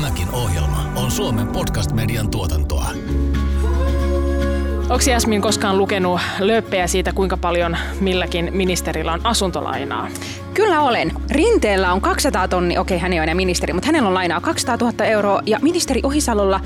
Tämäkin 0.00 0.30
ohjelma 0.32 0.92
on 0.96 1.10
Suomen 1.10 1.46
podcast-median 1.46 2.30
tuotantoa. 2.30 2.90
Onko 4.80 5.04
Jasmin 5.10 5.42
koskaan 5.42 5.78
lukenut 5.78 6.20
lööppejä 6.38 6.86
siitä, 6.86 7.12
kuinka 7.12 7.36
paljon 7.36 7.76
milläkin 8.00 8.50
ministerillä 8.52 9.12
on 9.12 9.20
asuntolainaa? 9.24 10.08
Kyllä 10.54 10.80
olen. 10.80 11.12
Rinteellä 11.30 11.92
on 11.92 12.00
200 12.00 12.48
tonni, 12.48 12.78
okei 12.78 12.98
hän 12.98 13.12
ei 13.12 13.18
ole 13.18 13.22
enää 13.22 13.34
ministeri, 13.34 13.72
mutta 13.72 13.86
hänellä 13.86 14.08
on 14.08 14.14
lainaa 14.14 14.40
200 14.40 14.76
000 14.80 15.04
euroa 15.04 15.42
ja 15.46 15.58
ministeri 15.62 16.00
Ohisalolla 16.04 16.60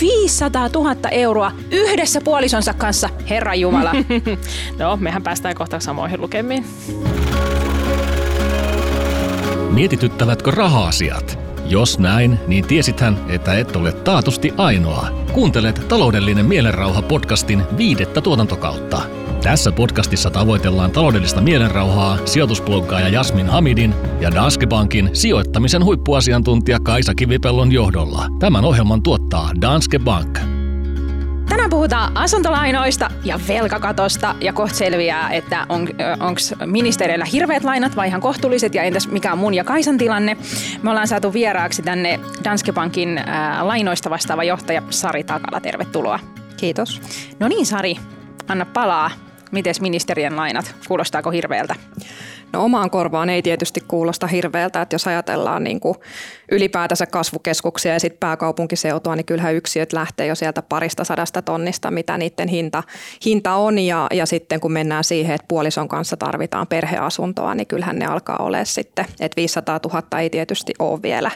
500 0.00 0.68
000 0.74 0.96
euroa 1.10 1.52
yhdessä 1.70 2.20
puolisonsa 2.20 2.74
kanssa, 2.74 3.08
Herra 3.30 3.54
Jumala. 3.54 3.92
no, 4.78 4.96
mehän 4.96 5.22
päästään 5.22 5.54
kohta 5.54 5.80
samoihin 5.80 6.20
lukemiin. 6.20 6.66
Mietityttävätkö 9.70 10.50
raha-asiat? 10.50 11.43
Jos 11.68 11.98
näin, 11.98 12.38
niin 12.46 12.66
tiesithän, 12.66 13.18
että 13.28 13.54
et 13.54 13.76
ole 13.76 13.92
taatusti 13.92 14.52
ainoa. 14.56 15.08
Kuuntelet 15.32 15.88
Taloudellinen 15.88 16.46
mielenrauha 16.46 17.02
podcastin 17.02 17.62
viidettä 17.76 18.20
tuotantokautta. 18.20 19.02
Tässä 19.42 19.72
podcastissa 19.72 20.30
tavoitellaan 20.30 20.90
taloudellista 20.90 21.40
mielenrauhaa 21.40 22.18
sijoitusbloggaaja 22.24 23.08
Jasmin 23.08 23.46
Hamidin 23.46 23.94
ja 24.20 24.34
Danske 24.34 24.66
Bankin 24.66 25.10
sijoittamisen 25.12 25.84
huippuasiantuntija 25.84 26.80
Kaisa 26.80 27.14
Kivipellon 27.14 27.72
johdolla. 27.72 28.26
Tämän 28.38 28.64
ohjelman 28.64 29.02
tuottaa 29.02 29.50
Danske 29.60 29.98
Bank. 29.98 30.53
Tänään 31.54 31.70
puhutaan 31.70 32.16
asuntolainoista 32.16 33.10
ja 33.24 33.40
velkakatosta 33.48 34.34
ja 34.40 34.52
kohta 34.52 34.76
selviää, 34.76 35.30
että 35.30 35.66
on, 35.68 35.88
onko 36.20 36.40
ministereillä 36.66 37.24
hirveät 37.24 37.64
lainat 37.64 37.96
vai 37.96 38.08
ihan 38.08 38.20
kohtuulliset 38.20 38.74
ja 38.74 38.82
entäs 38.82 39.08
mikä 39.08 39.32
on 39.32 39.38
mun 39.38 39.54
ja 39.54 39.64
Kaisan 39.64 39.98
tilanne. 39.98 40.36
Me 40.82 40.90
ollaan 40.90 41.08
saatu 41.08 41.32
vieraaksi 41.32 41.82
tänne 41.82 42.20
Danske 42.44 42.72
Bankin 42.72 43.18
ää, 43.18 43.66
lainoista 43.66 44.10
vastaava 44.10 44.44
johtaja 44.44 44.82
Sari 44.90 45.24
Takala. 45.24 45.60
Tervetuloa. 45.60 46.18
Kiitos. 46.56 47.00
No 47.40 47.48
niin 47.48 47.66
Sari, 47.66 47.96
anna 48.48 48.66
palaa. 48.66 49.10
Miten 49.50 49.74
ministerien 49.80 50.36
lainat? 50.36 50.74
Kuulostaako 50.88 51.30
hirveältä? 51.30 51.74
No 52.52 52.64
omaan 52.64 52.90
korvaan 52.90 53.30
ei 53.30 53.42
tietysti 53.42 53.80
kuulosta 53.88 54.26
hirveältä, 54.26 54.82
että 54.82 54.94
jos 54.94 55.06
ajatellaan 55.06 55.64
niin 55.64 55.80
kuin 55.80 55.96
ylipäätänsä 56.54 57.06
kasvukeskuksia 57.06 57.92
ja 57.92 58.00
sitten 58.00 58.20
pääkaupunkiseutua, 58.20 59.16
niin 59.16 59.26
kyllähän 59.26 59.54
yksiöt 59.54 59.92
lähtee 59.92 60.26
jo 60.26 60.34
sieltä 60.34 60.62
parista 60.62 61.04
sadasta 61.04 61.42
tonnista, 61.42 61.90
mitä 61.90 62.18
niiden 62.18 62.48
hinta, 62.48 62.82
hinta 63.24 63.54
on. 63.54 63.78
Ja, 63.78 64.06
ja 64.12 64.26
sitten 64.26 64.60
kun 64.60 64.72
mennään 64.72 65.04
siihen, 65.04 65.34
että 65.34 65.46
puolison 65.48 65.88
kanssa 65.88 66.16
tarvitaan 66.16 66.66
perheasuntoa, 66.66 67.54
niin 67.54 67.66
kyllähän 67.66 67.98
ne 67.98 68.06
alkaa 68.06 68.36
olemaan 68.36 68.66
sitten, 68.66 69.06
että 69.20 69.36
500 69.36 69.80
000 69.84 70.18
ei 70.18 70.30
tietysti 70.30 70.72
ole 70.78 71.02
vielä 71.02 71.30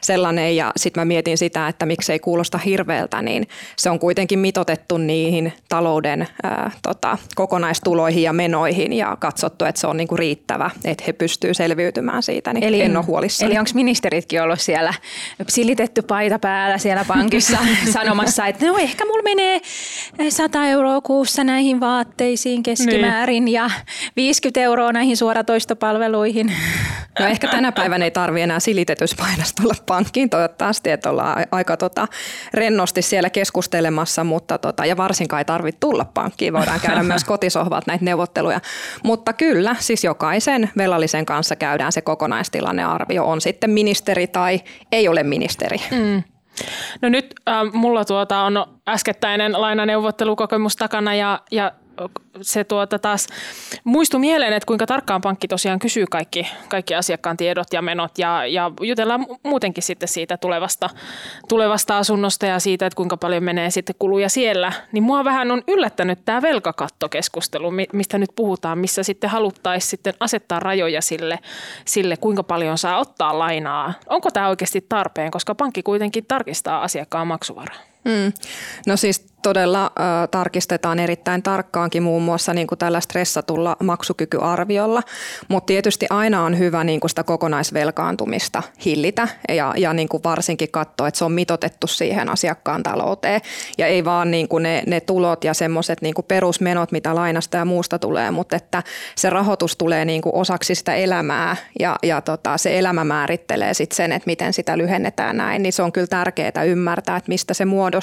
sellainen. 0.00 0.56
Ja 0.56 0.72
sitten 0.76 1.00
mä 1.00 1.04
mietin 1.04 1.38
sitä, 1.38 1.68
että 1.68 1.86
miksei 1.86 2.18
kuulosta 2.18 2.58
hirveältä, 2.58 3.22
niin 3.22 3.48
se 3.76 3.90
on 3.90 3.98
kuitenkin 3.98 4.38
mitotettu 4.38 4.98
niihin 4.98 5.52
talouden 5.68 6.26
ää, 6.42 6.70
tota, 6.82 7.18
kokonaistuloihin 7.34 8.22
ja 8.22 8.32
menoihin 8.32 8.92
ja 8.92 9.16
katsottu, 9.20 9.64
että 9.64 9.80
se 9.80 9.86
on 9.86 9.96
niinku 9.96 10.16
riittävä, 10.16 10.70
että 10.84 11.04
he 11.06 11.12
pystyvät 11.12 11.56
selviytymään 11.56 12.22
siitä, 12.22 12.52
niin 12.52 12.64
eli, 12.64 12.80
en 12.80 12.96
ole 12.96 13.04
huolissani. 13.04 13.50
Eli 13.50 13.58
onko 13.58 13.70
ministeritkin 13.74 14.42
ollut 14.42 14.57
siellä 14.58 14.94
silitetty 15.48 16.02
paita 16.02 16.38
päällä 16.38 16.78
siellä 16.78 17.04
pankissa 17.04 17.58
sanomassa, 17.92 18.46
että 18.46 18.66
no 18.66 18.78
ehkä 18.78 19.04
mulla 19.04 19.22
menee 19.22 19.60
100 20.28 20.66
euroa 20.66 21.00
kuussa 21.00 21.44
näihin 21.44 21.80
vaatteisiin 21.80 22.62
keskimäärin 22.62 23.44
niin. 23.44 23.54
ja 23.54 23.70
50 24.16 24.60
euroa 24.60 24.92
näihin 24.92 25.16
suoratoistopalveluihin. 25.16 26.52
No 27.18 27.26
ehkä 27.26 27.48
tänä 27.48 27.72
päivänä 27.72 28.04
ei 28.04 28.10
tarvi 28.10 28.40
enää 28.40 28.60
silitetyspainas 28.60 29.54
tulla 29.54 29.74
pankkiin 29.86 30.30
toivottavasti, 30.30 30.90
että 30.90 31.10
ollaan 31.10 31.46
aika 31.50 31.76
tota, 31.76 32.08
rennosti 32.54 33.02
siellä 33.02 33.30
keskustelemassa, 33.30 34.24
mutta 34.24 34.58
tota, 34.58 34.86
ja 34.86 34.96
varsinkaan 34.96 35.40
ei 35.40 35.44
tarvitse 35.44 35.78
tulla 35.80 36.04
pankkiin, 36.04 36.52
voidaan 36.52 36.80
käydä 36.80 37.02
myös 37.02 37.24
kotisohvat 37.32 37.86
näitä 37.86 38.04
neuvotteluja. 38.04 38.60
Mutta 39.02 39.32
kyllä, 39.32 39.76
siis 39.78 40.04
jokaisen 40.04 40.70
velallisen 40.76 41.26
kanssa 41.26 41.56
käydään 41.56 41.92
se 41.92 42.00
kokonaistilannearvio, 42.00 43.24
on 43.24 43.40
sitten 43.40 43.70
ministeri 43.70 44.26
tai 44.38 44.60
ei 44.92 45.08
ole 45.08 45.22
ministeri. 45.22 45.78
Mm. 45.90 46.22
No 47.02 47.08
nyt 47.08 47.34
äh, 47.48 47.72
mulla 47.72 48.04
tuota 48.04 48.42
on 48.42 48.66
äskettäinen 48.88 49.52
lainaneuvottelukokemus 49.60 50.76
takana 50.76 51.14
ja, 51.14 51.40
ja 51.50 51.72
se 52.40 52.64
tuota 52.64 52.98
taas 52.98 53.26
muistui 53.84 54.20
mieleen, 54.20 54.52
että 54.52 54.66
kuinka 54.66 54.86
tarkkaan 54.86 55.20
pankki 55.20 55.48
tosiaan 55.48 55.78
kysyy 55.78 56.04
kaikki, 56.10 56.46
kaikki 56.68 56.94
asiakkaan 56.94 57.36
tiedot 57.36 57.72
ja 57.72 57.82
menot 57.82 58.18
ja, 58.18 58.46
ja 58.46 58.70
jutellaan 58.80 59.26
muutenkin 59.42 59.82
sitten 59.82 60.08
siitä 60.08 60.36
tulevasta, 60.36 60.90
tulevasta 61.48 61.98
asunnosta 61.98 62.46
ja 62.46 62.58
siitä, 62.58 62.86
että 62.86 62.96
kuinka 62.96 63.16
paljon 63.16 63.44
menee 63.44 63.70
sitten 63.70 63.96
kuluja 63.98 64.28
siellä. 64.28 64.72
Niin 64.92 65.02
mua 65.02 65.24
vähän 65.24 65.50
on 65.50 65.62
yllättänyt 65.68 66.24
tämä 66.24 66.42
velkakattokeskustelu, 66.42 67.70
mistä 67.92 68.18
nyt 68.18 68.30
puhutaan, 68.36 68.78
missä 68.78 69.02
sitten 69.02 69.30
haluttaisiin 69.30 69.90
sitten 69.90 70.14
asettaa 70.20 70.60
rajoja 70.60 71.02
sille, 71.02 71.38
sille, 71.84 72.16
kuinka 72.16 72.42
paljon 72.42 72.78
saa 72.78 72.98
ottaa 72.98 73.38
lainaa. 73.38 73.94
Onko 74.06 74.30
tämä 74.30 74.48
oikeasti 74.48 74.86
tarpeen, 74.88 75.30
koska 75.30 75.54
pankki 75.54 75.82
kuitenkin 75.82 76.26
tarkistaa 76.26 76.82
asiakkaan 76.82 77.26
maksuvaraa? 77.26 77.76
Mm. 78.08 78.32
No 78.86 78.96
siis 78.96 79.28
todella 79.42 79.84
äh, 79.84 80.28
tarkistetaan 80.30 80.98
erittäin 80.98 81.42
tarkkaankin 81.42 82.02
muun 82.02 82.22
muassa 82.22 82.54
niin 82.54 82.66
kuin 82.66 82.78
tällä 82.78 83.00
stressatulla 83.00 83.76
maksukykyarviolla, 83.82 85.02
mutta 85.48 85.66
tietysti 85.66 86.06
aina 86.10 86.44
on 86.44 86.58
hyvä 86.58 86.84
niin 86.84 87.00
kuin 87.00 87.10
sitä 87.10 87.24
kokonaisvelkaantumista 87.24 88.62
hillitä 88.84 89.28
ja, 89.48 89.74
ja 89.76 89.92
niin 89.92 90.08
kuin 90.08 90.22
varsinkin 90.24 90.70
katsoa, 90.70 91.08
että 91.08 91.18
se 91.18 91.24
on 91.24 91.32
mitotettu 91.32 91.86
siihen 91.86 92.28
asiakkaan 92.28 92.82
talouteen 92.82 93.40
ja 93.78 93.86
ei 93.86 94.04
vaan 94.04 94.30
niin 94.30 94.48
kuin 94.48 94.62
ne, 94.62 94.82
ne 94.86 95.00
tulot 95.00 95.44
ja 95.44 95.54
semmoiset 95.54 96.02
niin 96.02 96.14
perusmenot, 96.28 96.92
mitä 96.92 97.14
lainasta 97.14 97.56
ja 97.56 97.64
muusta 97.64 97.98
tulee, 97.98 98.30
mutta 98.30 98.56
että 98.56 98.82
se 99.16 99.30
rahoitus 99.30 99.76
tulee 99.76 100.04
niin 100.04 100.22
kuin 100.22 100.34
osaksi 100.34 100.74
sitä 100.74 100.94
elämää 100.94 101.56
ja, 101.80 101.96
ja 102.02 102.20
tota, 102.20 102.58
se 102.58 102.78
elämä 102.78 103.04
määrittelee 103.04 103.74
sitten 103.74 103.96
sen, 103.96 104.12
että 104.12 104.26
miten 104.26 104.52
sitä 104.52 104.78
lyhennetään 104.78 105.36
näin, 105.36 105.62
niin 105.62 105.72
se 105.72 105.82
on 105.82 105.92
kyllä 105.92 106.06
tärkeää 106.06 106.64
ymmärtää, 106.66 107.16
että 107.16 107.28
mistä 107.28 107.54
se 107.54 107.64
muodostuu. 107.64 107.97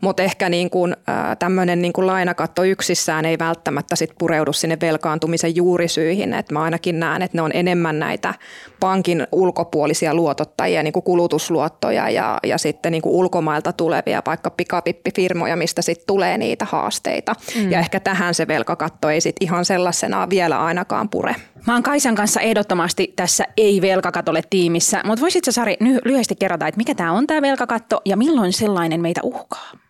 Mutta 0.00 0.22
ehkä 0.22 0.48
niin 0.48 0.70
kuin, 0.70 0.96
tämmöinen 1.38 1.82
niin 1.82 1.92
kuin 1.92 2.06
lainakatto 2.06 2.64
yksissään 2.64 3.24
ei 3.24 3.38
välttämättä 3.38 3.96
sit 3.96 4.10
pureudu 4.18 4.52
sinne 4.52 4.78
velkaantumisen 4.80 5.56
juurisyihin. 5.56 6.34
Et 6.34 6.50
mä 6.52 6.62
ainakin 6.62 7.00
näen, 7.00 7.22
että 7.22 7.38
ne 7.38 7.42
on 7.42 7.50
enemmän 7.54 7.98
näitä 7.98 8.34
pankin 8.80 9.26
ulkopuolisia 9.32 10.14
luotottajia, 10.14 10.82
niin 10.82 10.92
kuin 10.92 11.02
kulutusluottoja 11.02 12.10
ja, 12.10 12.38
ja 12.44 12.58
sitten 12.58 12.92
niin 12.92 13.02
kuin 13.02 13.14
ulkomailta 13.14 13.72
tulevia 13.72 14.22
vaikka 14.26 14.50
pikapippifirmoja, 14.50 15.56
mistä 15.56 15.82
sitten 15.82 16.06
tulee 16.06 16.38
niitä 16.38 16.64
haasteita. 16.64 17.34
Mm. 17.56 17.70
Ja 17.70 17.78
ehkä 17.78 18.00
tähän 18.00 18.34
se 18.34 18.48
velkakatto 18.48 19.10
ei 19.10 19.20
sitten 19.20 19.46
ihan 19.48 19.64
sellaisenaan 19.64 20.30
vielä 20.30 20.64
ainakaan 20.64 21.08
pure. 21.08 21.36
Mä 21.66 21.72
oon 21.72 21.82
Kaisan 21.82 22.14
kanssa 22.14 22.40
ehdottomasti 22.40 23.12
tässä 23.16 23.44
ei-velkakatolle 23.56 24.42
tiimissä, 24.50 25.00
mutta 25.04 25.20
voisitko 25.20 25.52
Sari 25.52 25.76
lyhyesti 26.04 26.34
kerrata, 26.34 26.66
että 26.66 26.78
mikä 26.78 26.94
tämä 26.94 27.12
on 27.12 27.26
tämä 27.26 27.42
velkakatto 27.42 28.00
ja 28.04 28.16
milloin 28.16 28.52
sellainen 28.76 29.00
meitä 29.00 29.20
uhkaa? 29.24 29.85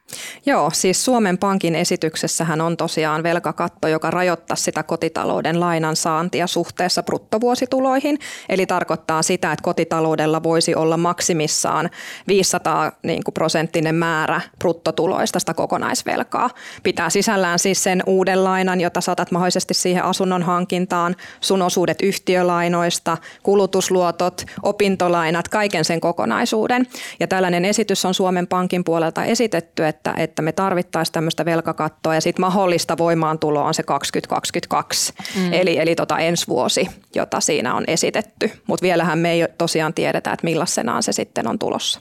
Joo, 0.47 0.71
siis 0.73 1.05
Suomen 1.05 1.39
Pankin 1.39 1.75
esityksessähän 1.75 2.61
on 2.61 2.77
tosiaan 2.77 3.23
velkakatto, 3.23 3.89
joka 3.89 4.11
rajoittaa 4.11 4.57
sitä 4.57 4.83
kotitalouden 4.83 5.61
lainan 5.61 5.97
saantia 5.97 6.47
suhteessa 6.47 7.03
bruttovuosituloihin. 7.03 8.19
Eli 8.49 8.67
tarkoittaa 8.67 9.23
sitä, 9.23 9.53
että 9.53 9.63
kotitaloudella 9.63 10.43
voisi 10.43 10.75
olla 10.75 10.97
maksimissaan 10.97 11.91
500 12.29 12.93
niin 13.03 13.25
kuin 13.25 13.35
prosenttinen 13.35 13.95
määrä 13.95 14.41
bruttotuloista 14.59 15.39
sitä 15.39 15.55
kokonaisvelkaa. 15.55 16.51
Pitää 16.83 17.11
sisällään 17.11 17.59
siis 17.59 17.83
sen 17.83 18.03
uuden 18.07 18.45
lainan, 18.45 18.81
jota 18.81 19.01
saatat 19.01 19.31
mahdollisesti 19.31 19.75
siihen 19.75 20.05
asunnon 20.05 20.43
hankintaan, 20.43 21.17
sun 21.41 21.63
osuudet 21.63 22.03
yhtiölainoista, 22.03 23.17
kulutusluotot, 23.43 24.45
opintolainat, 24.63 25.49
kaiken 25.49 25.85
sen 25.85 26.01
kokonaisuuden. 26.01 26.87
Ja 27.21 27.27
tällainen 27.27 27.65
esitys 27.65 28.05
on 28.05 28.15
Suomen 28.15 28.47
Pankin 28.47 28.85
puolelta 28.85 29.25
esitetty, 29.25 29.87
että, 29.87 30.06
että 30.17 30.43
me 30.43 30.53
tarvittaisiin 30.53 31.13
tämmöistä 31.13 31.45
velkakattoa 31.45 32.15
ja 32.15 32.21
sitten 32.21 32.41
mahdollista 32.41 32.99
voimaantuloa 32.99 33.65
on 33.65 33.75
se 33.75 33.83
2022, 33.83 35.13
mm. 35.37 35.53
eli, 35.53 35.79
eli 35.79 35.95
tota 35.95 36.19
ensi 36.19 36.47
vuosi, 36.49 36.89
jota 37.15 37.41
siinä 37.41 37.75
on 37.75 37.85
esitetty. 37.87 38.51
Mutta 38.67 38.83
vielähän 38.83 39.19
me 39.19 39.31
ei 39.33 39.49
tosiaan 39.59 39.95
tiedetä, 39.95 40.33
että 40.33 40.45
millaisenaan 40.45 41.03
se 41.03 41.13
sitten 41.13 41.49
on 41.49 41.59
tulossa. 41.59 42.01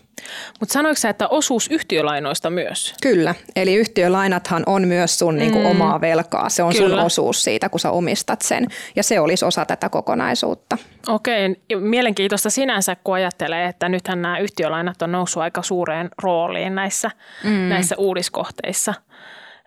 Mutta 0.60 0.74
sanoiko 0.74 0.96
sä, 0.96 1.10
että 1.10 1.28
osuus 1.28 1.68
yhtiölainoista 1.72 2.50
myös? 2.50 2.94
Kyllä, 3.02 3.36
eli 3.56 3.76
yhtiölainathan 3.76 4.64
on 4.66 4.88
myös 4.88 5.20
sun 5.20 5.36
niinku 5.36 5.60
mm. 5.60 5.66
omaa 5.66 6.02
velkaa. 6.02 6.50
Se 6.50 6.64
on 6.64 6.74
Kyllä. 6.74 6.90
sun 6.90 7.06
osuus 7.06 7.44
siitä, 7.44 7.70
kun 7.70 7.80
sä 7.80 7.92
omistat 7.92 8.42
sen. 8.42 8.68
Ja 8.96 9.04
se 9.04 9.20
olisi 9.20 9.46
osa 9.46 9.66
tätä 9.66 9.90
kokonaisuutta. 9.90 10.78
Okei, 11.08 11.56
mielenkiintoista 11.80 12.50
sinänsä, 12.50 12.96
kun 13.04 13.16
ajattelee, 13.16 13.68
että 13.68 13.90
nythän 13.90 14.22
nämä 14.22 14.40
yhtiölainat 14.40 15.02
on 15.02 15.12
noussut 15.12 15.44
aika 15.44 15.62
suureen 15.62 16.10
rooliin 16.24 16.76
näissä, 16.76 17.12
mm. 17.44 17.50
näissä 17.50 17.96
uudiskohteissa. 17.98 18.94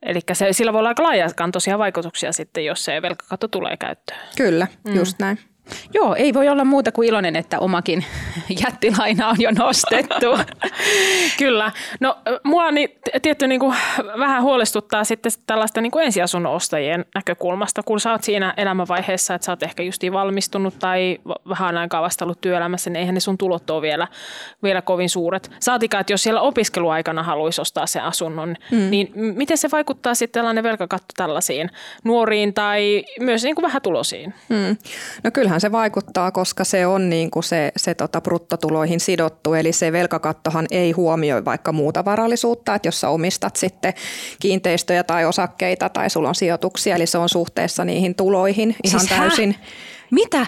Eli 0.02 0.20
sillä 0.52 0.72
voi 0.72 0.78
olla 0.78 0.88
aika 0.88 1.02
laajakantoisia 1.02 1.78
vaikutuksia 1.78 2.32
sitten, 2.32 2.64
jos 2.64 2.84
se 2.84 3.02
velkakatto 3.02 3.48
tulee 3.48 3.76
käyttöön. 3.76 4.20
Kyllä, 4.36 4.66
mm. 4.84 4.94
just 4.94 5.18
näin. 5.18 5.38
Joo, 5.94 6.14
ei 6.14 6.34
voi 6.34 6.48
olla 6.48 6.64
muuta 6.64 6.92
kuin 6.92 7.08
iloinen, 7.08 7.36
että 7.36 7.58
omakin 7.58 8.04
jättilaina 8.64 9.28
on 9.28 9.36
jo 9.38 9.50
nostettu. 9.50 10.38
Kyllä. 11.38 11.72
No 12.00 12.18
mua 12.44 12.70
niin, 12.70 12.88
tietty 13.22 13.46
niin 13.46 13.60
kuin, 13.60 13.76
vähän 14.18 14.42
huolestuttaa 14.42 15.04
sitten 15.04 15.32
tällaista 15.46 15.80
niin 15.80 15.92
kuin 15.92 16.04
ensiasunnon 16.04 16.52
ostajien 16.52 17.04
näkökulmasta, 17.14 17.82
kun 17.82 18.00
sä 18.00 18.12
oot 18.12 18.24
siinä 18.24 18.54
elämänvaiheessa, 18.56 19.34
että 19.34 19.44
sä 19.44 19.52
oot 19.52 19.62
ehkä 19.62 19.82
justiin 19.82 20.12
valmistunut 20.12 20.78
tai 20.78 21.18
vähän 21.48 21.78
aikaa 21.78 22.02
vasta 22.02 22.24
ollut 22.24 22.40
työelämässä, 22.40 22.90
niin 22.90 23.00
eihän 23.00 23.14
ne 23.14 23.20
sun 23.20 23.38
tulot 23.38 23.70
ole 23.70 23.82
vielä, 23.82 24.08
vielä 24.62 24.82
kovin 24.82 25.10
suuret. 25.10 25.50
Saatikaan, 25.60 26.00
että 26.00 26.12
jos 26.12 26.22
siellä 26.22 26.40
opiskeluaikana 26.40 27.22
haluaisi 27.22 27.60
ostaa 27.60 27.86
sen 27.86 28.02
asunnon, 28.02 28.56
mm. 28.70 28.90
niin 28.90 29.12
miten 29.14 29.58
se 29.58 29.68
vaikuttaa 29.72 30.14
sitten 30.14 30.40
tällainen 30.40 30.64
velkakatto 30.64 31.12
tällaisiin 31.16 31.70
nuoriin 32.04 32.54
tai 32.54 33.04
myös 33.20 33.44
niin 33.44 33.54
kuin 33.54 33.62
vähän 33.62 33.82
tulosiin? 33.82 34.34
Mm. 34.48 34.76
No 35.24 35.30
kyllähän 35.30 35.57
se 35.60 35.72
vaikuttaa, 35.72 36.30
koska 36.30 36.64
se 36.64 36.86
on 36.86 37.10
niin 37.10 37.30
kuin 37.30 37.42
se, 37.42 37.72
se 37.76 37.94
tota 37.94 38.20
bruttotuloihin 38.20 39.00
sidottu, 39.00 39.54
eli 39.54 39.72
se 39.72 39.92
velkakattohan 39.92 40.66
ei 40.70 40.92
huomioi 40.92 41.44
vaikka 41.44 41.72
muuta 41.72 42.04
varallisuutta, 42.04 42.74
että 42.74 42.88
jos 42.88 43.00
sä 43.00 43.08
omistat 43.08 43.56
sitten 43.56 43.94
kiinteistöjä 44.40 45.04
tai 45.04 45.24
osakkeita 45.24 45.88
tai 45.88 46.10
sulla 46.10 46.28
on 46.28 46.34
sijoituksia, 46.34 46.96
eli 46.96 47.06
se 47.06 47.18
on 47.18 47.28
suhteessa 47.28 47.84
niihin 47.84 48.14
tuloihin 48.14 48.76
ihan 48.84 49.00
siis 49.00 49.18
täysin. 49.18 49.52
Hä? 49.52 49.66
Mitä? 50.10 50.46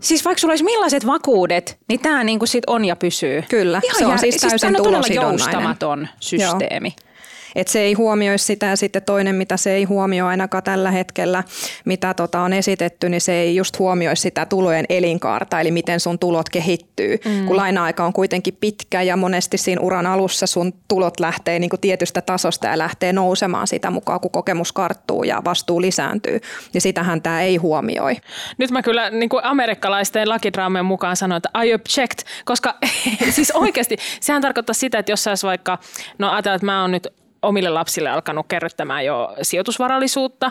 Siis 0.00 0.24
vaikka 0.24 0.40
sulla 0.40 0.52
olisi 0.52 0.64
millaiset 0.64 1.06
vakuudet, 1.06 1.78
niin 1.88 2.00
tämä 2.00 2.24
niin 2.24 2.38
sit 2.44 2.64
on 2.66 2.84
ja 2.84 2.96
pysyy. 2.96 3.42
Kyllä, 3.48 3.80
Ihan 3.84 3.98
se 3.98 4.04
on 4.04 4.10
jär... 4.10 4.18
siis 4.18 4.36
täysin 4.36 4.58
siis 4.58 4.78
on 4.78 5.14
joustamaton 5.14 6.08
systeemi. 6.20 6.94
Joo. 7.02 7.09
Et 7.54 7.68
se 7.68 7.80
ei 7.80 7.92
huomioi 7.92 8.38
sitä 8.38 8.66
ja 8.66 8.76
sitten 8.76 9.02
toinen, 9.02 9.34
mitä 9.34 9.56
se 9.56 9.72
ei 9.72 9.84
huomioi 9.84 10.28
ainakaan 10.28 10.62
tällä 10.62 10.90
hetkellä, 10.90 11.44
mitä 11.84 12.14
tota 12.14 12.40
on 12.40 12.52
esitetty, 12.52 13.08
niin 13.08 13.20
se 13.20 13.32
ei 13.32 13.56
just 13.56 13.78
huomioi 13.78 14.16
sitä 14.16 14.46
tulojen 14.46 14.84
elinkaarta, 14.88 15.60
eli 15.60 15.70
miten 15.70 16.00
sun 16.00 16.18
tulot 16.18 16.48
kehittyy. 16.48 17.18
Mm. 17.24 17.46
Kun 17.46 17.56
laina-aika 17.56 18.04
on 18.04 18.12
kuitenkin 18.12 18.56
pitkä 18.60 19.02
ja 19.02 19.16
monesti 19.16 19.58
siinä 19.58 19.80
uran 19.80 20.06
alussa 20.06 20.46
sun 20.46 20.72
tulot 20.88 21.20
lähtee 21.20 21.58
niin 21.58 21.70
kuin 21.70 21.80
tietystä 21.80 22.22
tasosta 22.22 22.66
ja 22.66 22.78
lähtee 22.78 23.12
nousemaan 23.12 23.66
sitä 23.66 23.90
mukaan, 23.90 24.20
kun 24.20 24.30
kokemus 24.30 24.72
karttuu 24.72 25.24
ja 25.24 25.42
vastuu 25.44 25.80
lisääntyy. 25.80 26.40
Ja 26.74 26.80
sitähän 26.80 27.22
tämä 27.22 27.42
ei 27.42 27.56
huomioi. 27.56 28.16
Nyt 28.58 28.70
mä 28.70 28.82
kyllä 28.82 29.10
niin 29.10 29.28
kuin 29.28 29.44
amerikkalaisten 29.44 30.28
lakidraamien 30.28 30.84
mukaan 30.84 31.16
sanoin, 31.16 31.36
että 31.36 31.64
I 31.64 31.74
object, 31.74 32.18
koska 32.44 32.74
siis 33.36 33.50
oikeasti 33.50 33.96
sehän 34.20 34.42
tarkoittaa 34.42 34.74
sitä, 34.74 34.98
että 34.98 35.12
jos 35.12 35.24
sä 35.24 35.34
vaikka, 35.42 35.78
no 36.18 36.30
ajatellaan, 36.30 36.56
että 36.56 36.66
mä 36.66 36.80
oon 36.80 36.90
nyt 36.90 37.19
omille 37.42 37.70
lapsille 37.70 38.10
alkanut 38.10 38.46
kerryttämään 38.48 39.04
jo 39.04 39.34
sijoitusvarallisuutta, 39.42 40.50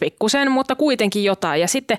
pikkusen, 0.00 0.50
mutta 0.50 0.74
kuitenkin 0.74 1.24
jotain. 1.24 1.60
Ja 1.60 1.68
sitten 1.68 1.98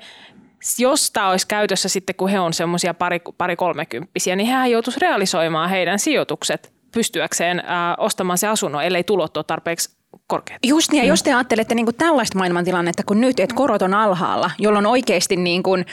jos 0.78 1.12
tämä 1.12 1.30
olisi 1.30 1.48
käytössä 1.48 1.90
sitten, 1.90 2.16
kun 2.16 2.30
he 2.30 2.40
on 2.40 2.54
semmoisia 2.54 2.94
pari, 2.94 3.22
pari 3.38 3.56
kolmekymppisiä, 3.56 4.36
niin 4.36 4.50
hän 4.50 4.72
joutuisi 4.72 5.00
realisoimaan 5.00 5.70
heidän 5.70 6.00
sijoitukset 6.00 6.74
pystyäkseen 6.94 7.64
ää, 7.66 7.96
ostamaan 7.98 8.38
se 8.38 8.48
asunnon, 8.48 8.84
ellei 8.84 9.04
tulot 9.04 9.38
ole 9.38 9.46
tarpeeksi 9.48 9.98
korkeat. 10.28 10.60
Just 10.66 10.92
niin, 10.92 11.04
ja 11.04 11.08
jos 11.08 11.24
te 11.24 11.34
ajattelette 11.34 11.76
niin 11.76 11.86
kuin 11.86 11.96
tällaista 11.96 12.38
maailmantilannetta 12.38 13.04
kuin 13.04 13.22
nyt, 13.22 13.40
että 13.40 13.56
korot 13.56 13.82
on 13.82 13.94
alhaalla, 13.94 14.52
jolloin 14.60 14.86
oikeasti 14.86 15.36
niin 15.36 15.64
kuin, 15.64 15.86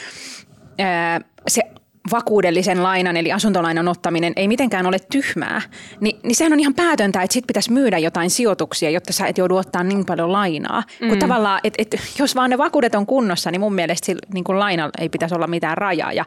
ää, 0.79 1.21
se 1.47 1.61
vakuudellisen 2.11 2.83
lainan 2.83 3.17
eli 3.17 3.31
asuntolainan 3.31 3.87
ottaminen 3.87 4.33
ei 4.35 4.47
mitenkään 4.47 4.85
ole 4.85 4.97
tyhmää, 5.11 5.61
niin, 5.99 6.19
niin 6.23 6.35
sehän 6.35 6.53
on 6.53 6.59
ihan 6.59 6.73
päätöntä, 6.73 7.21
että 7.21 7.33
sit 7.33 7.47
pitäisi 7.47 7.71
myydä 7.71 7.97
jotain 7.97 8.29
sijoituksia, 8.29 8.89
jotta 8.89 9.13
sä 9.13 9.27
et 9.27 9.37
joudu 9.37 9.57
ottaa 9.57 9.83
niin 9.83 10.05
paljon 10.05 10.31
lainaa. 10.31 10.83
Mm. 11.01 11.09
Kun 11.09 11.19
tavallaan, 11.19 11.59
et, 11.63 11.73
et, 11.77 11.95
jos 12.19 12.35
vaan 12.35 12.49
ne 12.49 12.57
vakuudet 12.57 12.95
on 12.95 13.05
kunnossa, 13.05 13.51
niin 13.51 13.59
mun 13.59 13.73
mielestä 13.73 14.05
sillä, 14.05 14.21
niin 14.33 14.43
kuin 14.43 14.59
lainalla 14.59 14.91
ei 14.99 15.09
pitäisi 15.09 15.35
olla 15.35 15.47
mitään 15.47 15.77
rajaa. 15.77 16.13
Ja, 16.13 16.25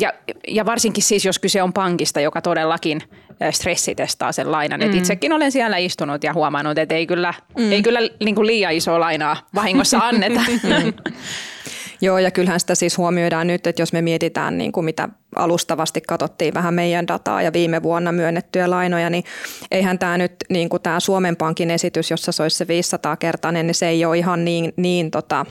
ja, 0.00 0.12
ja 0.48 0.66
varsinkin 0.66 1.02
siis, 1.02 1.24
jos 1.24 1.38
kyse 1.38 1.62
on 1.62 1.72
pankista, 1.72 2.20
joka 2.20 2.40
todellakin 2.40 3.02
stressitestaa 3.50 4.32
sen 4.32 4.52
lainan. 4.52 4.80
Mm. 4.80 4.86
Et 4.86 4.94
itsekin 4.94 5.32
olen 5.32 5.52
siellä 5.52 5.76
istunut 5.76 6.24
ja 6.24 6.32
huomannut, 6.32 6.78
että 6.78 6.94
ei 6.94 7.06
kyllä, 7.06 7.34
mm. 7.58 7.72
ei 7.72 7.82
kyllä 7.82 8.00
niin 8.24 8.34
kuin 8.34 8.46
liian 8.46 8.72
isoa 8.72 9.00
lainaa 9.00 9.36
vahingossa 9.54 9.98
anneta. 9.98 10.40
Joo, 12.00 12.18
ja 12.18 12.30
kyllähän 12.30 12.60
sitä 12.60 12.74
siis 12.74 12.98
huomioidaan 12.98 13.46
nyt, 13.46 13.66
että 13.66 13.82
jos 13.82 13.92
me 13.92 14.02
mietitään, 14.02 14.58
niin 14.58 14.72
kuin 14.72 14.84
mitä 14.84 15.08
alustavasti 15.36 16.00
katsottiin 16.00 16.54
vähän 16.54 16.74
meidän 16.74 17.08
dataa 17.08 17.42
ja 17.42 17.52
viime 17.52 17.82
vuonna 17.82 18.12
myönnettyjä 18.12 18.70
lainoja, 18.70 19.10
niin 19.10 19.24
eihän 19.70 19.98
tämä 19.98 20.18
nyt, 20.18 20.34
niin 20.48 20.68
kuin 20.68 20.82
tämä 20.82 21.00
Suomen 21.00 21.36
Pankin 21.36 21.70
esitys, 21.70 22.10
jossa 22.10 22.32
se 22.32 22.42
olisi 22.42 22.56
se 22.56 22.64
500-kertainen, 22.64 23.66
niin 23.66 23.74
se 23.74 23.88
ei 23.88 24.04
ole 24.04 24.18
ihan 24.18 24.44
niin, 24.44 24.72
niin 24.76 25.10
tota, 25.10 25.46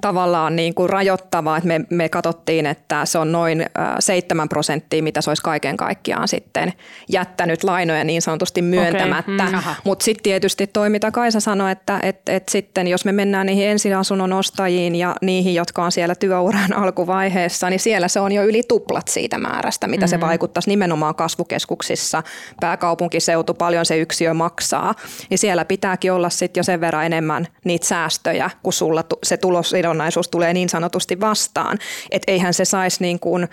tavallaan 0.00 0.56
niin 0.56 0.74
kuin 0.74 0.90
rajoittava, 0.90 1.56
että 1.56 1.68
me, 1.68 1.80
me 1.90 2.08
katsottiin, 2.08 2.66
että 2.66 3.06
se 3.06 3.18
on 3.18 3.32
noin 3.32 3.66
7 3.98 4.48
prosenttia, 4.48 5.02
mitä 5.02 5.20
se 5.20 5.30
olisi 5.30 5.42
kaiken 5.42 5.76
kaikkiaan 5.76 6.28
sitten 6.28 6.72
jättänyt 7.08 7.64
lainoja 7.64 8.04
niin 8.04 8.22
sanotusti 8.22 8.62
myöntämättä. 8.62 9.44
Okay. 9.44 9.52
Mm. 9.52 9.74
Mutta 9.84 10.04
sitten 10.04 10.22
tietysti 10.22 10.66
toi, 10.66 10.90
mitä 10.90 11.10
Kaisa 11.10 11.40
sanoi, 11.40 11.72
että 11.72 12.00
et, 12.02 12.28
et 12.28 12.48
sitten 12.48 12.88
jos 12.88 13.04
me 13.04 13.12
mennään 13.12 13.46
niihin 13.46 13.68
ensiasunnon 13.68 14.32
ostajiin 14.32 14.94
ja 14.94 15.16
niihin, 15.22 15.54
jotka 15.54 15.84
on 15.84 15.92
siellä 15.92 16.14
työuran 16.14 16.72
alkuvaiheessa, 16.82 17.70
niin 17.70 17.80
siellä 17.80 18.08
se 18.08 18.20
on 18.20 18.32
jo 18.32 18.44
yli 18.44 18.62
tuplat 18.68 19.08
siitä 19.08 19.38
määrästä, 19.38 19.86
mitä 19.86 20.06
mm. 20.06 20.10
se 20.10 20.20
vaikuttaisi 20.20 20.70
nimenomaan 20.70 21.14
kasvukeskuksissa. 21.14 22.22
Pääkaupunkiseutu, 22.60 23.54
paljon 23.54 23.86
se 23.86 23.98
yksiö 23.98 24.34
maksaa. 24.34 24.94
Ja 25.30 25.38
siellä 25.38 25.64
pitääkin 25.64 26.12
olla 26.12 26.30
sitten 26.30 26.60
jo 26.60 26.64
sen 26.64 26.80
verran 26.80 27.06
enemmän 27.06 27.46
niitä 27.64 27.86
säästöjä, 27.86 28.50
kun 28.62 28.72
sulla 28.72 29.04
se 29.22 29.36
tulosidonnaisuus 29.38 30.28
tulee 30.28 30.52
niin 30.52 30.68
sanotusti 30.68 31.20
vastaan. 31.20 31.78
Että 32.10 32.32
eihän 32.32 32.54
se 32.54 32.64
saisi 32.64 33.02
niin 33.02 33.20
kuin 33.20 33.48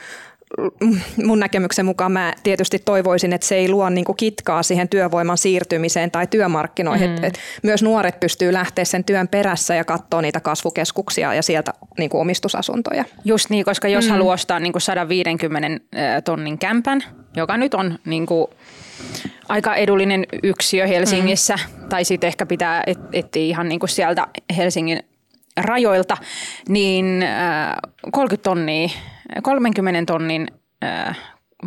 mun 1.23 1.39
näkemyksen 1.39 1.85
mukaan 1.85 2.11
mä 2.11 2.33
tietysti 2.43 2.79
toivoisin, 2.79 3.33
että 3.33 3.47
se 3.47 3.55
ei 3.55 3.69
luo 3.69 3.89
niin 3.89 4.05
kuin 4.05 4.15
kitkaa 4.15 4.63
siihen 4.63 4.89
työvoiman 4.89 5.37
siirtymiseen 5.37 6.11
tai 6.11 6.27
työmarkkinoihin. 6.27 7.09
Mm. 7.09 7.17
Et, 7.17 7.23
et 7.23 7.39
myös 7.63 7.83
nuoret 7.83 8.19
pystyy 8.19 8.53
lähteä 8.53 8.85
sen 8.85 9.03
työn 9.03 9.27
perässä 9.27 9.75
ja 9.75 9.83
katsoa 9.83 10.21
niitä 10.21 10.39
kasvukeskuksia 10.39 11.33
ja 11.33 11.43
sieltä 11.43 11.73
niin 11.97 12.09
kuin 12.09 12.21
omistusasuntoja. 12.21 13.05
Just 13.25 13.49
niin, 13.49 13.65
koska 13.65 13.87
jos 13.87 14.05
mm. 14.05 14.11
haluaa 14.11 14.33
ostaa 14.33 14.59
niin 14.59 14.73
kuin 14.73 14.81
150 14.81 15.69
tonnin 16.23 16.57
kämpän, 16.57 17.03
joka 17.35 17.57
nyt 17.57 17.73
on 17.73 17.99
niin 18.05 18.25
kuin 18.25 18.47
aika 19.49 19.75
edullinen 19.75 20.25
yksiö 20.43 20.87
Helsingissä, 20.87 21.55
mm. 21.55 21.89
tai 21.89 22.05
sitten 22.05 22.27
ehkä 22.27 22.45
pitää 22.45 22.83
etsiä 23.13 23.43
ihan 23.43 23.69
niin 23.69 23.79
kuin 23.79 23.89
sieltä 23.89 24.27
Helsingin 24.57 24.99
rajoilta, 25.61 26.17
niin 26.69 27.25
30 28.11 28.43
tonnia, 28.43 28.89
30 29.43 30.13
tonnin 30.13 30.47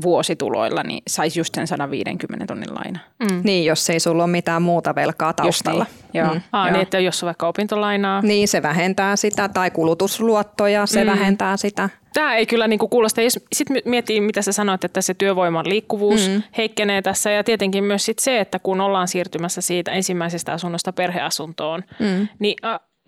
vuosituloilla, 0.03 0.83
niin 0.83 1.03
saisi 1.07 1.41
just 1.41 1.55
sen 1.55 1.67
150 1.67 2.47
tonnin 2.47 2.75
laina. 2.75 2.99
Mm. 3.19 3.41
Niin, 3.45 3.65
jos 3.65 3.91
ei 3.91 4.01
sulla 4.01 4.25
ole 4.25 4.31
mitään 4.31 4.63
muuta 4.63 4.95
velkaa 4.95 5.33
taustalla. 5.33 5.87
Just 5.91 6.13
niin. 6.13 6.25
Joo. 6.25 6.35
Mm. 6.35 6.41
Aa, 6.53 6.67
Joo. 6.67 6.73
niin, 6.73 6.83
että 6.83 6.99
jos 6.99 7.23
on 7.23 7.27
vaikka 7.27 7.49
opintolainaa. 7.49 8.23
Niin, 8.23 8.49
se 8.49 8.63
vähentää 8.63 9.17
sitä, 9.17 9.49
tai 9.49 9.71
kulutusluottoja, 9.71 10.87
se 10.87 11.05
mm. 11.05 11.11
vähentää 11.11 11.57
sitä. 11.57 11.89
Tämä 12.15 12.37
ei 12.37 12.47
kyllä 12.47 12.69
niin 12.69 12.79
kuulosta. 12.79 13.21
Sitten 13.53 13.83
miettii, 13.85 14.21
mitä 14.21 14.43
sä 14.43 14.53
sanoit, 14.53 14.85
että 14.85 15.01
se 15.01 15.15
työvoiman 15.15 15.69
liikkuvuus 15.69 16.29
mm. 16.29 16.43
heikkenee 16.59 17.03
tässä. 17.03 17.31
Ja 17.31 17.45
tietenkin 17.45 17.85
myös 17.85 18.05
sit 18.05 18.19
se, 18.19 18.41
että 18.41 18.59
kun 18.59 18.81
ollaan 18.81 19.09
siirtymässä 19.09 19.61
siitä 19.61 19.91
ensimmäisestä 19.91 20.53
asunnosta 20.53 20.93
perheasuntoon, 20.93 21.85
mm. 22.01 22.29
niin 22.39 22.57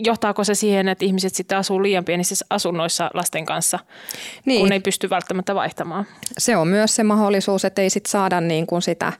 johtaako 0.04 0.44
se 0.44 0.54
siihen, 0.54 0.88
että 0.88 1.04
ihmiset 1.04 1.34
sitten 1.34 1.58
asuu 1.58 1.82
liian 1.82 2.04
pienissä 2.04 2.44
asunnoissa 2.50 3.10
lasten 3.14 3.46
kanssa, 3.46 3.78
niin. 4.44 4.60
kun 4.60 4.72
ei 4.72 4.80
pysty 4.80 5.10
välttämättä 5.10 5.54
vaihtamaan? 5.54 6.06
Se 6.38 6.56
on 6.56 6.68
myös 6.68 6.96
se 6.96 7.02
mahdollisuus, 7.02 7.64
että 7.64 7.82
ei 7.82 7.90
sit 7.90 8.06
saada 8.06 8.40
niin 8.40 8.66
kuin 8.66 8.82
sitä 8.82 9.12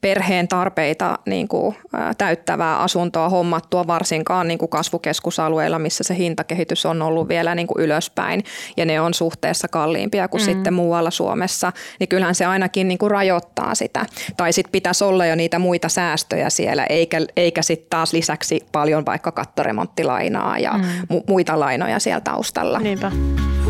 perheen 0.00 0.48
tarpeita 0.48 1.18
niin 1.26 1.48
kuin, 1.48 1.76
täyttävää 2.18 2.78
asuntoa 2.78 3.28
hommattua 3.28 3.86
varsinkaan 3.86 4.48
niin 4.48 4.58
kuin 4.58 4.68
kasvukeskusalueilla, 4.68 5.78
missä 5.78 6.04
se 6.04 6.16
hintakehitys 6.16 6.86
on 6.86 7.02
ollut 7.02 7.28
vielä 7.28 7.54
niin 7.54 7.66
kuin 7.66 7.84
ylöspäin 7.84 8.44
ja 8.76 8.84
ne 8.84 9.00
on 9.00 9.14
suhteessa 9.14 9.68
kalliimpia 9.68 10.28
kuin 10.28 10.42
mm. 10.42 10.44
sitten 10.44 10.74
muualla 10.74 11.10
Suomessa, 11.10 11.72
niin 12.00 12.08
kyllähän 12.08 12.34
se 12.34 12.44
ainakin 12.44 12.88
niin 12.88 12.98
kuin 12.98 13.10
rajoittaa 13.10 13.74
sitä. 13.74 14.06
Tai 14.36 14.52
sitten 14.52 14.72
pitäisi 14.72 15.04
olla 15.04 15.26
jo 15.26 15.34
niitä 15.34 15.58
muita 15.58 15.88
säästöjä 15.88 16.50
siellä, 16.50 16.86
eikä, 16.86 17.20
eikä 17.36 17.62
sitten 17.62 17.90
taas 17.90 18.12
lisäksi 18.12 18.66
paljon 18.72 19.06
vaikka 19.06 19.32
kattoremonttilainaa 19.32 20.58
ja 20.58 20.72
mm. 20.72 20.84
mu- 21.16 21.24
muita 21.28 21.60
lainoja 21.60 21.98
siellä 21.98 22.20
taustalla. 22.20 22.78
Niinpä. 22.78 23.12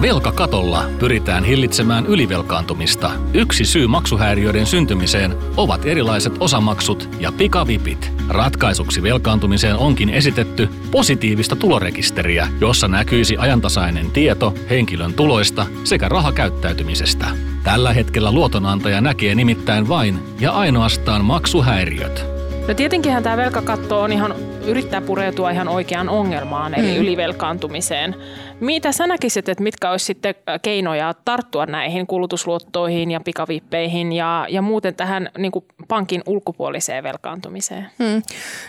Velkakatolla 0.02 0.84
pyritään 0.98 1.44
hillitsemään 1.44 2.06
ylivelkaantumista. 2.06 3.10
Yksi 3.34 3.64
syy 3.64 3.86
maksuhäiriöiden 3.86 4.66
syntymiseen 4.66 5.34
ovat 5.56 5.86
erilaiset 5.86 6.32
osamaksut 6.40 7.08
ja 7.18 7.32
pikavipit. 7.32 8.12
Ratkaisuksi 8.28 9.02
velkaantumiseen 9.02 9.76
onkin 9.76 10.10
esitetty 10.10 10.68
positiivista 10.90 11.56
tulorekisteriä, 11.56 12.48
jossa 12.60 12.88
näkyisi 12.88 13.36
ajantasainen 13.36 14.10
tieto 14.10 14.54
henkilön 14.70 15.12
tuloista 15.12 15.66
sekä 15.84 16.08
rahakäyttäytymisestä. 16.08 17.26
Tällä 17.64 17.92
hetkellä 17.92 18.32
luotonantaja 18.32 19.00
näkee 19.00 19.34
nimittäin 19.34 19.88
vain 19.88 20.18
ja 20.40 20.52
ainoastaan 20.52 21.24
maksuhäiriöt. 21.24 22.24
No 22.68 22.74
tietenkinhän 22.74 23.22
tämä 23.22 23.36
velkakatto 23.36 24.00
on 24.00 24.12
ihan, 24.12 24.34
yrittää 24.66 25.00
pureutua 25.00 25.50
ihan 25.50 25.68
oikeaan 25.68 26.08
ongelmaan, 26.08 26.74
eli 26.74 26.92
mm. 26.92 26.96
ylivelkaantumiseen 26.96 28.16
Mitä 28.60 28.92
sä 28.92 29.06
näkisit, 29.06 29.48
että 29.48 29.62
mitkä 29.62 29.90
olisi 29.90 30.04
sitten 30.04 30.34
keinoja 30.62 31.14
tarttua 31.24 31.66
näihin 31.66 32.06
kulutusluottoihin 32.06 33.10
ja 33.10 33.20
pikavippeihin 33.20 34.12
ja, 34.12 34.46
ja 34.48 34.62
muuten 34.62 34.94
tähän 34.94 35.30
niin 35.38 35.52
kuin 35.52 35.64
pankin 35.88 36.22
ulkopuoliseen 36.26 37.04
velkaantumiseen? 37.04 37.86
Hmm. 37.98 38.22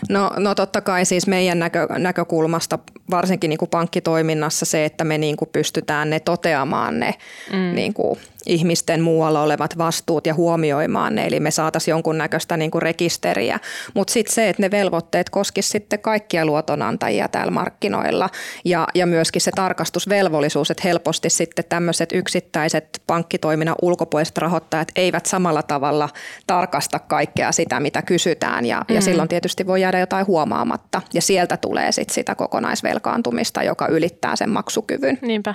No, 0.08 0.30
no 0.36 0.54
totta 0.54 0.80
kai 0.80 1.04
siis 1.04 1.26
meidän 1.26 1.58
näkö, 1.58 1.86
näkökulmasta, 1.98 2.78
varsinkin 3.10 3.48
niin 3.48 3.58
kuin 3.58 3.70
pankkitoiminnassa 3.70 4.64
se, 4.64 4.84
että 4.84 5.04
me 5.04 5.18
niin 5.18 5.36
kuin 5.36 5.48
pystytään 5.52 6.10
ne 6.10 6.20
toteamaan 6.20 7.00
ne 7.00 7.14
hmm. 7.50 7.74
niin 7.74 7.94
kuin 7.94 8.18
ihmisten 8.46 9.02
muualla 9.02 9.42
olevat 9.42 9.78
vastuut 9.78 10.26
ja 10.26 10.34
huomioimaan 10.34 11.14
ne, 11.14 11.26
eli 11.26 11.40
me 11.40 11.50
saataisiin 11.50 11.92
jonkunnäköistä 11.92 12.56
niin 12.56 12.70
kuin 12.70 12.82
rekisteriä. 12.82 13.58
Mutta 13.94 14.12
sitten 14.12 14.34
se, 14.34 14.48
että 14.48 14.62
ne 14.62 14.70
velvoitteet 14.70 15.30
koskisivat 15.30 15.72
sitten 15.72 16.00
kaikkia 16.00 16.46
luotonantajia 16.46 17.28
täällä 17.28 17.50
markkinoilla 17.50 18.30
ja, 18.64 18.86
ja 18.94 19.06
myöskin 19.06 19.42
se 19.42 19.50
tarkastusvelvollisuus, 19.54 20.70
että 20.70 20.82
helposti 20.84 21.30
sitten 21.30 21.64
tämmöiset 21.68 22.12
yksittäiset 22.12 23.02
pankkitoiminnan 23.06 23.76
ulkopuoliset 23.82 24.38
rahoittajat 24.38 24.88
eivät 24.96 25.26
samalla 25.26 25.62
tavalla 25.62 26.08
tarkasta 26.46 26.98
kaikkea 26.98 27.52
sitä, 27.52 27.80
mitä 27.80 28.02
kysytään 28.02 28.66
ja, 28.66 28.84
mm. 28.88 28.94
ja 28.94 29.00
silloin 29.00 29.28
tietysti 29.28 29.66
voi 29.66 29.80
jäädä 29.80 29.98
jotain 29.98 30.26
huomaamatta 30.26 31.02
ja 31.14 31.22
sieltä 31.22 31.56
tulee 31.56 31.92
sitten 31.92 32.14
sitä 32.14 32.34
kokonaisvelkaantumista, 32.34 33.62
joka 33.62 33.86
ylittää 33.86 34.36
sen 34.36 34.50
maksukyvyn. 34.50 35.18
Niinpä. 35.22 35.54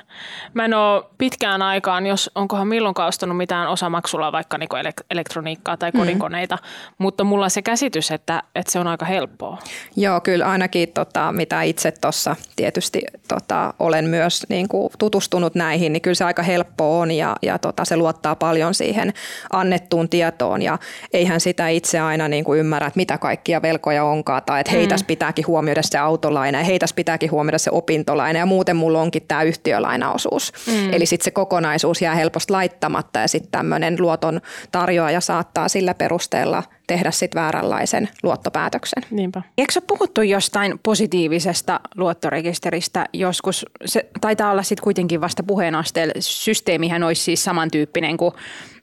Mä 0.53 0.65
en 0.65 0.73
ole 0.73 1.03
pitkään 1.17 1.61
aikaan, 1.61 2.07
jos 2.07 2.31
onkohan 2.35 2.67
milloinkaan 2.77 3.07
ostanut 3.07 3.37
mitään 3.37 3.67
osamaksulla 3.67 4.31
vaikka 4.31 4.57
niinku 4.57 4.75
elektroniikkaa 5.11 5.77
tai 5.77 5.91
mm. 5.93 5.99
kodinkoneita, 5.99 6.55
mm. 6.55 6.95
mutta 6.97 7.23
mulla 7.23 7.45
on 7.45 7.51
se 7.51 7.61
käsitys, 7.61 8.11
että, 8.11 8.43
että 8.55 8.71
se 8.71 8.79
on 8.79 8.87
aika 8.87 9.05
helppoa. 9.05 9.57
Joo, 9.95 10.21
kyllä 10.21 10.45
ainakin 10.45 10.89
tota, 10.93 11.31
mitä 11.31 11.61
itse 11.61 11.91
tuossa 11.91 12.35
tietysti 12.55 13.01
tota, 13.27 13.73
olen 13.79 14.05
myös 14.05 14.45
niin 14.49 14.67
kuin 14.67 14.89
tutustunut 14.99 15.55
näihin, 15.55 15.93
niin 15.93 16.01
kyllä 16.01 16.15
se 16.15 16.25
aika 16.25 16.43
helppo 16.43 16.99
on 16.99 17.11
ja, 17.11 17.35
ja 17.41 17.59
tota, 17.59 17.85
se 17.85 17.97
luottaa 17.97 18.35
paljon 18.35 18.73
siihen 18.73 19.13
annettuun 19.53 20.09
tietoon 20.09 20.61
ja 20.61 20.77
eihän 21.13 21.39
sitä 21.39 21.67
itse 21.67 21.99
aina 21.99 22.27
niin 22.27 22.43
kuin 22.43 22.59
ymmärrä, 22.59 22.87
että 22.87 22.97
mitä 22.97 23.17
kaikkia 23.17 23.61
velkoja 23.61 24.03
onkaan 24.03 24.41
tai 24.45 24.61
että 24.61 24.71
heitäs 24.71 25.01
mm. 25.01 25.07
pitääkin 25.07 25.47
huomioida 25.47 25.81
se 25.81 25.97
autolaina 25.97 26.57
ja 26.57 26.63
heitäs 26.63 26.93
pitääkin 26.93 27.31
huomioida 27.31 27.57
se 27.57 27.71
opintolaina 27.71 28.39
ja 28.39 28.45
muuten 28.45 28.75
mulla 28.75 29.01
onkin 29.01 29.23
tämä 29.27 29.43
yhtiölainaosuus. 29.43 30.53
Mm. 30.67 30.93
Eli 30.93 31.05
sitten 31.05 31.25
se 31.25 31.31
kokonaisuus 31.31 32.01
jää 32.01 32.15
helposti 32.15 32.53
laittamatta 32.67 33.19
ja 33.19 33.27
sitten 33.27 33.51
tämmöinen 33.51 33.95
luoton 33.99 34.41
tarjoaja 34.71 35.21
saattaa 35.21 35.67
sillä 35.67 35.93
perusteella 35.93 36.63
tehdä 36.87 37.11
sitten 37.11 37.41
vääränlaisen 37.41 38.09
luottopäätöksen. 38.23 39.03
Niinpä. 39.11 39.41
Eikö 39.57 39.73
ole 39.75 39.83
puhuttu 39.87 40.21
jostain 40.21 40.79
positiivisesta 40.83 41.79
luottorekisteristä 41.95 43.05
joskus? 43.13 43.65
Se 43.85 44.05
taitaa 44.21 44.51
olla 44.51 44.63
sitten 44.63 44.83
kuitenkin 44.83 45.21
vasta 45.21 45.43
puheen 45.43 45.75
asteella. 45.75 46.13
Systeemihän 46.19 47.03
olisi 47.03 47.21
siis 47.21 47.43
samantyyppinen 47.43 48.17
kuin 48.17 48.33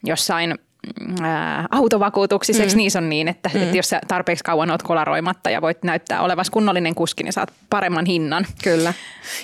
jossain 0.04 0.54
ää, 1.22 1.66
autovakuutuksissa, 1.70 2.62
mm. 2.64 2.76
niissä 2.76 2.98
on 2.98 3.08
niin, 3.08 3.28
että, 3.28 3.50
mm. 3.54 3.62
että 3.62 3.76
jos 3.76 3.88
sä 3.88 4.00
tarpeeksi 4.08 4.44
kauan 4.44 4.70
oot 4.70 4.82
kolaroimatta 4.82 5.50
ja 5.50 5.62
voit 5.62 5.82
näyttää 5.84 6.22
olevas 6.22 6.50
kunnollinen 6.50 6.94
kuski, 6.94 7.24
niin 7.24 7.32
saat 7.32 7.52
paremman 7.70 8.06
hinnan. 8.06 8.46
Kyllä. 8.64 8.94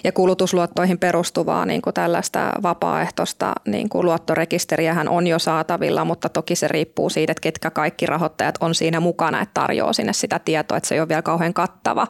Ja 0.05 0.13
kulutusluottoihin 0.13 0.99
perustuvaa 0.99 1.67
niin 1.67 1.83
kuin 1.83 1.95
tällaista 1.95 2.53
vapaaehtoista 2.63 3.53
niin 3.67 3.89
kuin 3.89 4.07
luottorekisteriähän 4.07 5.09
on 5.09 5.27
jo 5.27 5.39
saatavilla, 5.39 6.05
mutta 6.05 6.29
toki 6.29 6.57
se 6.57 6.69
riippuu 6.69 7.11
siitä, 7.11 7.33
että 7.33 7.43
ketkä 7.43 7.71
kaikki 7.71 8.07
rahoittajat 8.07 8.55
on 8.61 8.75
siinä 8.75 9.01
mukana, 9.01 9.41
että 9.41 9.61
tarjoaa 9.61 9.93
sinne 9.93 10.13
sitä 10.13 10.39
tietoa, 10.39 10.77
että 10.77 10.89
se 10.89 10.95
ei 10.95 11.01
ole 11.01 11.09
vielä 11.09 11.23
kauhean 11.23 11.55
kattava. 11.55 12.07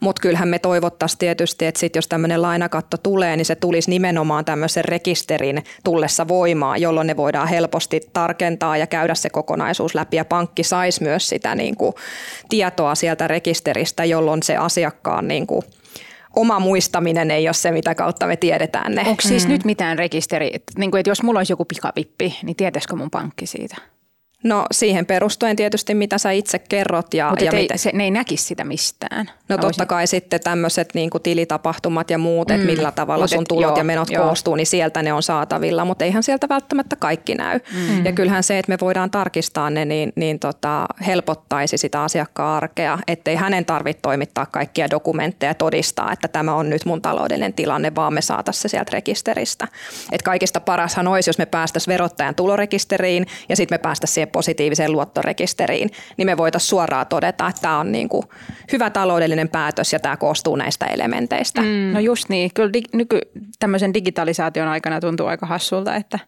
Mutta 0.00 0.20
kyllähän 0.20 0.48
me 0.48 0.58
toivottaisiin 0.58 1.18
tietysti, 1.18 1.66
että 1.66 1.80
sit 1.80 1.96
jos 1.96 2.08
tämmöinen 2.08 2.42
lainakatto 2.42 2.96
tulee, 2.96 3.36
niin 3.36 3.44
se 3.44 3.54
tulisi 3.54 3.90
nimenomaan 3.90 4.44
tämmöisen 4.44 4.84
rekisterin 4.84 5.64
tullessa 5.84 6.28
voimaan, 6.28 6.80
jolloin 6.80 7.06
ne 7.06 7.16
voidaan 7.16 7.48
helposti 7.48 8.00
tarkentaa 8.12 8.69
tietoa 8.70 8.76
ja 8.76 8.86
käydä 8.86 9.14
se 9.14 9.30
kokonaisuus 9.30 9.94
läpi 9.94 10.16
ja 10.16 10.24
pankki 10.24 10.62
saisi 10.62 11.02
myös 11.02 11.28
sitä 11.28 11.54
niin 11.54 11.76
kuin 11.76 11.94
tietoa 12.48 12.94
sieltä 12.94 13.28
rekisteristä, 13.28 14.04
jolloin 14.04 14.42
se 14.42 14.56
asiakkaan 14.56 15.28
niin 15.28 15.46
kuin 15.46 15.62
oma 16.36 16.60
muistaminen 16.60 17.30
ei 17.30 17.48
ole 17.48 17.54
se, 17.54 17.70
mitä 17.70 17.94
kautta 17.94 18.26
me 18.26 18.36
tiedetään 18.36 18.94
ne. 18.94 19.02
Onko 19.06 19.22
siis 19.22 19.46
mm. 19.46 19.52
nyt 19.52 19.64
mitään 19.64 19.98
rekisteri, 19.98 20.50
niin 20.78 20.90
kuin, 20.90 21.00
että 21.00 21.10
jos 21.10 21.22
mulla 21.22 21.40
olisi 21.40 21.52
joku 21.52 21.64
pikavippi, 21.64 22.38
niin 22.42 22.56
tietäisikö 22.56 22.96
mun 22.96 23.10
pankki 23.10 23.46
siitä? 23.46 23.76
No 24.44 24.66
siihen 24.72 25.06
perustuen 25.06 25.56
tietysti, 25.56 25.94
mitä 25.94 26.18
sä 26.18 26.30
itse 26.30 26.58
kerrot. 26.58 27.14
Ja, 27.14 27.30
Mutta 27.30 27.44
ja 27.44 27.52
ei, 27.54 27.62
mitä... 27.62 27.76
se, 27.76 27.90
ne 27.94 28.04
ei 28.04 28.10
näkisi 28.10 28.44
sitä 28.44 28.64
mistään. 28.64 29.30
No 29.50 29.56
totta 29.56 29.66
voisin... 29.66 29.86
kai 29.86 30.06
sitten 30.06 30.40
tämmöiset 30.40 30.94
niin 30.94 31.10
tilitapahtumat 31.22 32.10
ja 32.10 32.18
muut, 32.18 32.48
mm. 32.48 32.54
että 32.54 32.66
millä 32.66 32.92
tavalla 32.92 33.24
Mut 33.24 33.30
sun 33.30 33.44
tulot 33.48 33.62
joo, 33.62 33.76
ja 33.76 33.84
menot 33.84 34.10
joo. 34.10 34.24
koostuu, 34.24 34.54
niin 34.54 34.66
sieltä 34.66 35.02
ne 35.02 35.12
on 35.12 35.22
saatavilla, 35.22 35.84
mutta 35.84 36.04
eihän 36.04 36.22
sieltä 36.22 36.48
välttämättä 36.48 36.96
kaikki 36.96 37.34
näy. 37.34 37.60
Mm. 37.74 38.04
Ja 38.04 38.12
kyllähän 38.12 38.42
se, 38.42 38.58
että 38.58 38.72
me 38.72 38.78
voidaan 38.80 39.10
tarkistaa 39.10 39.70
ne, 39.70 39.84
niin, 39.84 40.12
niin 40.16 40.38
tota, 40.38 40.86
helpottaisi 41.06 41.78
sitä 41.78 42.02
asiakkaan 42.02 42.56
arkea, 42.56 42.98
ettei 43.06 43.36
hänen 43.36 43.64
tarvitse 43.64 44.00
toimittaa 44.02 44.46
kaikkia 44.46 44.90
dokumentteja 44.90 45.50
ja 45.50 45.54
todistaa, 45.54 46.12
että 46.12 46.28
tämä 46.28 46.54
on 46.54 46.70
nyt 46.70 46.84
mun 46.84 47.02
taloudellinen 47.02 47.52
tilanne, 47.52 47.94
vaan 47.94 48.14
me 48.14 48.22
saataisiin 48.22 48.62
se 48.62 48.68
sieltä 48.68 48.90
rekisteristä. 48.92 49.68
Et 50.12 50.22
kaikista 50.22 50.60
parashan 50.60 51.08
olisi, 51.08 51.28
jos 51.28 51.38
me 51.38 51.46
päästäisiin 51.46 51.92
verottajan 51.92 52.34
tulorekisteriin 52.34 53.26
ja 53.48 53.56
sitten 53.56 53.74
me 53.74 53.78
päästäisiin 53.78 54.28
positiiviseen 54.28 54.92
luottorekisteriin, 54.92 55.90
niin 56.16 56.26
me 56.26 56.36
voitaisiin 56.36 56.68
suoraan 56.68 57.06
todeta, 57.06 57.48
että 57.48 57.62
tämä 57.62 57.78
on 57.78 57.92
niin 57.92 58.08
kuin 58.08 58.22
hyvä 58.72 58.90
taloudellinen 58.90 59.39
päätös 59.48 59.92
ja 59.92 60.00
tämä 60.00 60.16
koostuu 60.16 60.56
näistä 60.56 60.86
elementeistä. 60.86 61.60
Mm. 61.60 61.90
No 61.92 62.00
just 62.00 62.28
niin. 62.28 62.50
Kyllä 62.54 62.72
di- 62.72 62.82
nyky, 62.92 63.20
tämmöisen 63.58 63.94
digitalisaation 63.94 64.68
aikana 64.68 65.00
tuntuu 65.00 65.26
aika 65.26 65.46
hassulta, 65.46 65.94
että, 65.94 66.18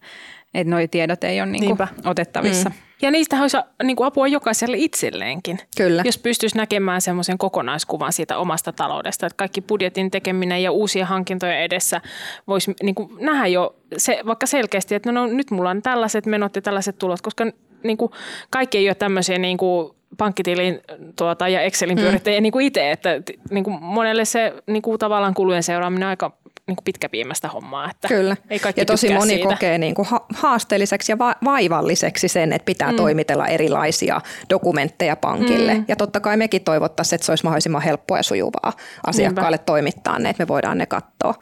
että 0.54 0.70
nuo 0.70 0.86
tiedot 0.90 1.24
ei 1.24 1.40
ole 1.40 1.50
niin 1.50 1.76
kuin 1.76 1.88
otettavissa. 2.04 2.68
Mm. 2.68 2.74
Ja 3.02 3.10
niistä 3.10 3.40
olisi 3.40 3.56
niin 3.82 3.96
kuin 3.96 4.06
apua 4.06 4.28
jokaiselle 4.28 4.76
itselleenkin. 4.78 5.58
Kyllä. 5.76 6.02
Jos 6.04 6.18
pystyisi 6.18 6.56
näkemään 6.56 7.00
semmoisen 7.00 7.38
kokonaiskuvan 7.38 8.12
siitä 8.12 8.38
omasta 8.38 8.72
taloudesta, 8.72 9.26
että 9.26 9.36
kaikki 9.36 9.60
budjetin 9.60 10.10
tekeminen 10.10 10.62
ja 10.62 10.72
uusien 10.72 11.06
hankintojen 11.06 11.60
edessä 11.60 12.00
voisi 12.46 12.74
niin 12.82 12.94
kuin 12.94 13.08
nähdä 13.20 13.46
jo 13.46 13.76
se, 13.96 14.20
vaikka 14.26 14.46
selkeästi, 14.46 14.94
että 14.94 15.12
no, 15.12 15.26
no 15.26 15.32
nyt 15.32 15.50
mulla 15.50 15.70
on 15.70 15.82
tällaiset 15.82 16.26
menot 16.26 16.56
ja 16.56 16.62
tällaiset 16.62 16.98
tulot, 16.98 17.20
koska 17.20 17.44
niin 17.84 17.96
kuin, 17.96 18.12
kaikki 18.50 18.78
ei 18.78 18.88
ole 18.88 18.94
tämmöisiä 18.94 19.38
niin 19.38 19.56
kuin 19.56 19.90
pankkitilin 20.18 20.80
tuota, 21.18 21.48
ja 21.48 21.60
Excelin 21.60 21.98
pyörittäjiä 21.98 22.40
mm. 22.40 22.42
niin 22.42 22.52
kuin 22.52 22.66
itse, 22.66 22.90
että 22.90 23.22
niin 23.50 23.64
kuin 23.64 23.82
monelle 23.82 24.24
se 24.24 24.54
niin 24.66 24.82
kuin 24.82 24.98
tavallaan 24.98 25.34
kulujen 25.34 25.62
seuraaminen 25.62 26.06
on 26.06 26.10
aika 26.10 26.32
niin 26.66 26.76
kuin 26.76 26.84
pitkäpiimästä 26.84 27.48
hommaa. 27.48 27.90
Että 27.90 28.08
Kyllä, 28.08 28.36
ei 28.50 28.60
ja 28.76 28.84
tosi 28.84 29.14
moni 29.14 29.34
siitä. 29.34 29.48
kokee 29.48 29.78
niin 29.78 29.94
kuin 29.94 30.08
haasteelliseksi 30.34 31.12
ja 31.12 31.18
va- 31.18 31.36
vaivalliseksi 31.44 32.28
sen, 32.28 32.52
että 32.52 32.66
pitää 32.66 32.90
mm. 32.90 32.96
toimitella 32.96 33.46
erilaisia 33.46 34.20
dokumentteja 34.50 35.16
pankille. 35.16 35.74
Mm. 35.74 35.84
Ja 35.88 35.96
totta 35.96 36.20
kai 36.20 36.36
mekin 36.36 36.64
toivottaisiin, 36.64 37.16
että 37.16 37.24
se 37.24 37.32
olisi 37.32 37.44
mahdollisimman 37.44 37.82
helppoa 37.82 38.16
ja 38.16 38.22
sujuvaa 38.22 38.72
asiakkaalle 39.06 39.56
Niinpä. 39.56 39.64
toimittaa 39.64 40.18
ne, 40.18 40.30
että 40.30 40.42
me 40.42 40.48
voidaan 40.48 40.78
ne 40.78 40.86
katsoa. 40.86 41.34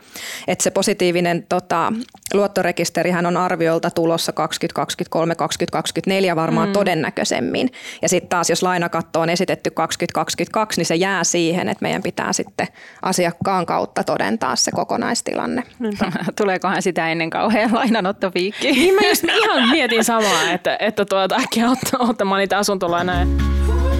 Että 0.48 0.62
se 0.62 0.70
positiivinen 0.70 1.46
tota, 1.48 1.92
luottorekisterihän 2.34 3.26
on 3.26 3.36
arviolta 3.36 3.90
tulossa 3.90 4.32
2023, 4.32 5.34
2024 5.34 6.36
varmaan 6.36 6.68
mm. 6.68 6.72
todennäköisemmin. 6.72 7.70
Ja 8.02 8.08
sitten 8.08 8.28
taas, 8.28 8.50
jos 8.50 8.62
lainakatto 8.62 9.20
on 9.20 9.30
esitetty 9.30 9.70
2022, 9.70 10.80
niin 10.80 10.86
se 10.86 10.94
jää 10.94 11.24
siihen, 11.24 11.68
että 11.68 11.82
meidän 11.82 12.02
pitää 12.02 12.32
sitten 12.32 12.66
asiakkaan 13.02 13.66
kautta 13.66 14.04
todentaa 14.04 14.56
se 14.56 14.70
kokonaistilanne. 15.10 15.62
Tuleekohan 16.40 16.82
sitä 16.82 17.08
ennen 17.08 17.30
kauhean 17.30 17.74
lainanottopiikki? 17.74 18.72
Niin 18.72 18.94
mä 18.94 19.00
just 19.08 19.24
ihan 19.24 19.68
mietin 19.68 20.04
samaa, 20.04 20.50
että, 20.50 20.76
että 20.80 21.04
tuota, 21.04 21.36
äkkiä 21.36 21.70
ottamaan 21.98 22.38
niitä 22.38 22.58
asuntolainoja. 22.58 23.26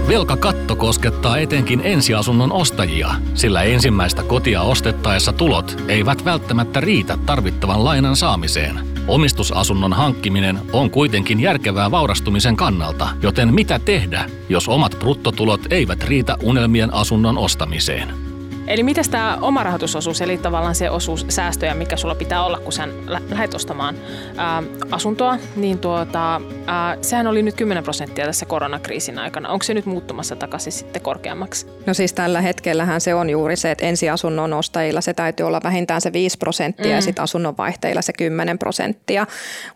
Velkakatto 0.08 0.76
koskettaa 0.76 1.38
etenkin 1.38 1.80
ensiasunnon 1.84 2.52
ostajia, 2.52 3.08
sillä 3.34 3.62
ensimmäistä 3.62 4.22
kotia 4.22 4.62
ostettaessa 4.62 5.32
tulot 5.32 5.82
eivät 5.88 6.24
välttämättä 6.24 6.80
riitä 6.80 7.18
tarvittavan 7.26 7.84
lainan 7.84 8.16
saamiseen. 8.16 8.80
Omistusasunnon 9.08 9.92
hankkiminen 9.92 10.58
on 10.72 10.90
kuitenkin 10.90 11.40
järkevää 11.40 11.90
vaurastumisen 11.90 12.56
kannalta, 12.56 13.08
joten 13.22 13.54
mitä 13.54 13.78
tehdä, 13.78 14.24
jos 14.48 14.68
omat 14.68 14.96
bruttotulot 14.98 15.60
eivät 15.70 16.04
riitä 16.04 16.36
unelmien 16.42 16.94
asunnon 16.94 17.38
ostamiseen? 17.38 18.29
Eli 18.70 18.82
miten 18.82 19.10
tämä 19.10 19.38
oma 19.40 19.62
rahoitusosuus, 19.62 20.20
eli 20.20 20.38
tavallaan 20.38 20.74
se 20.74 20.90
osuus 20.90 21.26
säästöjä, 21.28 21.74
mikä 21.74 21.96
sulla 21.96 22.14
pitää 22.14 22.44
olla, 22.44 22.58
kun 22.58 22.72
sä 22.72 22.88
lä- 23.06 23.20
lähdet 23.30 23.54
ostamaan 23.54 23.94
ää, 24.36 24.62
asuntoa, 24.90 25.38
niin 25.56 25.78
tuota, 25.78 26.40
ää, 26.66 26.96
sehän 27.02 27.26
oli 27.26 27.42
nyt 27.42 27.54
10 27.54 27.82
prosenttia 27.82 28.26
tässä 28.26 28.46
koronakriisin 28.46 29.18
aikana. 29.18 29.48
Onko 29.48 29.62
se 29.62 29.74
nyt 29.74 29.86
muuttumassa 29.86 30.36
takaisin 30.36 30.72
sitten 30.72 31.02
korkeammaksi? 31.02 31.66
No 31.86 31.94
siis 31.94 32.12
tällä 32.12 32.40
hetkellähän 32.40 33.00
se 33.00 33.14
on 33.14 33.30
juuri 33.30 33.56
se, 33.56 33.70
että 33.70 33.86
ensiasunnon 33.86 34.52
ostajilla 34.52 35.00
se 35.00 35.14
täytyy 35.14 35.46
olla 35.46 35.60
vähintään 35.64 36.00
se 36.00 36.12
5 36.12 36.38
prosenttia 36.38 36.86
mm. 36.86 36.92
ja 36.92 37.00
sitten 37.00 37.22
asunnonvaihteilla 37.22 38.02
se 38.02 38.12
10 38.12 38.58
prosenttia, 38.58 39.26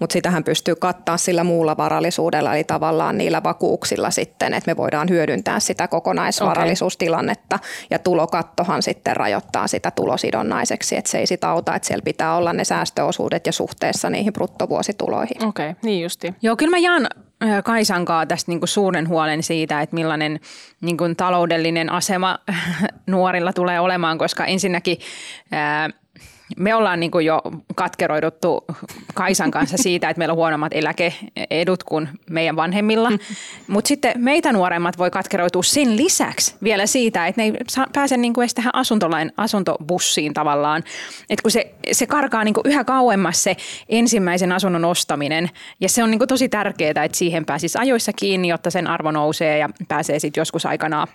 mutta 0.00 0.12
sitähän 0.12 0.44
pystyy 0.44 0.74
kattaa 0.76 1.16
sillä 1.16 1.44
muulla 1.44 1.76
varallisuudella, 1.76 2.54
eli 2.54 2.64
tavallaan 2.64 3.18
niillä 3.18 3.42
vakuuksilla 3.42 4.10
sitten, 4.10 4.54
että 4.54 4.70
me 4.70 4.76
voidaan 4.76 5.08
hyödyntää 5.08 5.60
sitä 5.60 5.88
kokonaisvarallisuustilannetta 5.88 7.56
okay. 7.56 7.68
ja 7.90 7.98
tulokattohan 7.98 8.83
sitten 8.84 9.16
rajoittaa 9.16 9.66
sitä 9.66 9.90
tulosidonnaiseksi, 9.90 10.96
että 10.96 11.10
se 11.10 11.18
ei 11.18 11.26
sitä 11.26 11.50
auta, 11.50 11.74
että 11.74 11.88
siellä 11.88 12.02
pitää 12.02 12.36
olla 12.36 12.52
ne 12.52 12.64
säästöosuudet 12.64 13.46
ja 13.46 13.52
suhteessa 13.52 14.10
niihin 14.10 14.32
bruttovuosituloihin. 14.32 15.44
Okei, 15.44 15.70
okay, 15.70 15.80
niin 15.82 16.02
justi. 16.02 16.34
Joo, 16.42 16.56
kyllä 16.56 16.70
mä 16.70 16.78
jaan 16.78 17.06
Kaisankaa 17.64 18.26
tästä 18.26 18.50
niin 18.50 18.60
kuin 18.60 18.68
suuren 18.68 19.08
huolen 19.08 19.42
siitä, 19.42 19.80
että 19.80 19.94
millainen 19.94 20.40
niin 20.80 20.96
kuin 20.96 21.16
taloudellinen 21.16 21.92
asema 21.92 22.38
nuorilla 23.06 23.52
tulee 23.52 23.80
olemaan, 23.80 24.18
koska 24.18 24.44
ensinnäkin 24.44 24.98
ää, 25.52 25.90
me 26.56 26.74
ollaan 26.74 27.00
niin 27.00 27.10
jo 27.24 27.42
katkeroiduttu 27.74 28.64
Kaisan 29.14 29.50
kanssa 29.50 29.76
siitä, 29.76 30.10
että 30.10 30.18
meillä 30.18 30.32
on 30.32 30.36
huonommat 30.36 30.72
eläkeedut 30.74 31.84
kuin 31.84 32.08
meidän 32.30 32.56
vanhemmilla. 32.56 33.12
Mutta 33.66 33.88
sitten 33.88 34.12
meitä 34.16 34.52
nuoremmat 34.52 34.98
voi 34.98 35.10
katkeroitua 35.10 35.62
sen 35.62 35.96
lisäksi 35.96 36.54
vielä 36.62 36.86
siitä, 36.86 37.26
että 37.26 37.40
ne 37.40 37.44
ei 37.44 37.52
pääse 37.92 38.16
niin 38.16 38.34
kuin 38.34 38.42
edes 38.42 38.54
tähän 38.54 38.74
asuntolain, 38.74 39.32
asuntobussiin 39.36 40.34
tavallaan. 40.34 40.82
Että 41.30 41.42
kun 41.42 41.50
se, 41.50 41.74
se 41.92 42.06
karkaa 42.06 42.44
niin 42.44 42.54
yhä 42.64 42.84
kauemmas 42.84 43.42
se 43.42 43.56
ensimmäisen 43.88 44.52
asunnon 44.52 44.84
ostaminen 44.84 45.50
ja 45.80 45.88
se 45.88 46.02
on 46.02 46.10
niin 46.10 46.28
tosi 46.28 46.48
tärkeää, 46.48 47.04
että 47.04 47.18
siihen 47.18 47.44
pääsisi 47.44 47.78
ajoissa 47.78 48.12
kiinni, 48.12 48.48
jotta 48.48 48.70
sen 48.70 48.86
arvo 48.86 49.10
nousee 49.10 49.58
ja 49.58 49.68
pääsee 49.88 50.18
sitten 50.18 50.40
joskus 50.40 50.66
aikanaan 50.66 51.08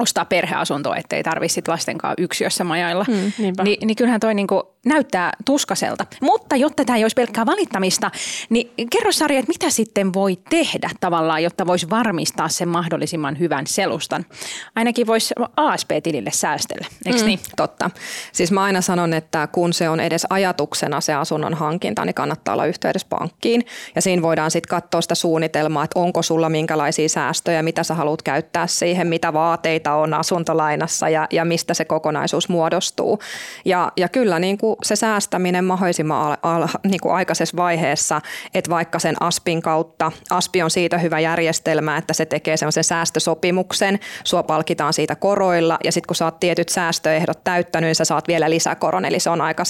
ostaa 0.00 0.24
perheasuntoa, 0.24 0.96
ettei 0.96 1.22
tarvitse 1.22 1.62
lasten 1.68 1.98
kanssa 1.98 2.22
yksiössä 2.22 2.64
majailla. 2.64 3.04
Mm, 3.08 3.32
Ni, 3.64 3.78
niin 3.84 3.96
kyllähän 3.96 4.20
toi 4.20 4.34
niinku 4.34 4.74
näyttää 4.86 5.32
tuskaselta. 5.44 6.06
Mutta 6.22 6.56
jotta 6.56 6.84
tämä 6.84 6.96
ei 6.96 7.04
olisi 7.04 7.14
pelkkää 7.14 7.46
valittamista, 7.46 8.10
niin 8.50 8.70
kerro 8.90 9.12
Sari, 9.12 9.36
että 9.36 9.52
mitä 9.52 9.70
sitten 9.70 10.12
voi 10.12 10.38
tehdä 10.50 10.90
tavallaan, 11.00 11.42
jotta 11.42 11.66
voisi 11.66 11.90
varmistaa 11.90 12.48
sen 12.48 12.68
mahdollisimman 12.68 13.38
hyvän 13.38 13.66
selustan. 13.66 14.26
Ainakin 14.74 15.06
voisi 15.06 15.34
ASP-tilille 15.56 16.30
säästellä, 16.34 16.86
eikö 17.06 17.18
mm, 17.18 17.26
niin? 17.26 17.40
Totta. 17.56 17.90
Siis 18.32 18.52
mä 18.52 18.62
aina 18.62 18.80
sanon, 18.80 19.14
että 19.14 19.48
kun 19.52 19.72
se 19.72 19.88
on 19.88 20.00
edes 20.00 20.26
ajatuksena 20.30 21.00
se 21.00 21.14
asunnon 21.14 21.54
hankinta, 21.54 22.04
niin 22.04 22.14
kannattaa 22.14 22.54
olla 22.54 22.66
yhteydessä 22.66 23.08
pankkiin. 23.08 23.66
Ja 23.94 24.02
siinä 24.02 24.22
voidaan 24.22 24.50
sitten 24.50 24.70
katsoa 24.70 25.00
sitä 25.00 25.14
suunnitelmaa, 25.14 25.84
että 25.84 26.00
onko 26.00 26.22
sulla 26.22 26.48
minkälaisia 26.48 27.08
säästöjä, 27.08 27.62
mitä 27.62 27.82
sä 27.82 27.94
haluat 27.94 28.22
käyttää 28.22 28.66
siihen, 28.66 29.06
mitä 29.06 29.32
vaateita 29.32 29.94
on 29.94 30.14
asuntolainassa 30.14 31.08
ja, 31.08 31.26
ja 31.30 31.44
mistä 31.44 31.74
se 31.74 31.84
kokonaisuus 31.84 32.48
muodostuu. 32.48 33.18
Ja, 33.64 33.92
ja 33.96 34.08
kyllä 34.08 34.38
niin 34.38 34.58
kuin 34.58 34.69
se 34.82 34.96
säästäminen 34.96 35.64
mahdollisimman 35.64 36.22
al, 36.22 36.36
al, 36.42 36.68
niin 36.84 37.00
kuin 37.00 37.14
aikaisessa 37.14 37.56
vaiheessa, 37.56 38.20
että 38.54 38.70
vaikka 38.70 38.98
sen 38.98 39.22
ASPin 39.22 39.62
kautta, 39.62 40.12
ASPI 40.30 40.62
on 40.62 40.70
siitä 40.70 40.98
hyvä 40.98 41.20
järjestelmä, 41.20 41.96
että 41.96 42.12
se 42.12 42.26
tekee 42.26 42.56
semmoisen 42.56 42.84
säästösopimuksen, 42.84 43.98
sua 44.24 44.42
palkitaan 44.42 44.92
siitä 44.92 45.14
koroilla 45.14 45.78
ja 45.84 45.92
sitten 45.92 46.06
kun 46.06 46.16
sä 46.16 46.24
oot 46.24 46.40
tietyt 46.40 46.68
säästöehdot 46.68 47.44
täyttänyt, 47.44 47.88
niin 47.88 47.94
sä 47.94 48.04
saat 48.04 48.28
vielä 48.28 48.50
lisäkoron, 48.50 49.04
eli 49.04 49.20
se 49.20 49.30
on 49.30 49.40
aika 49.40 49.64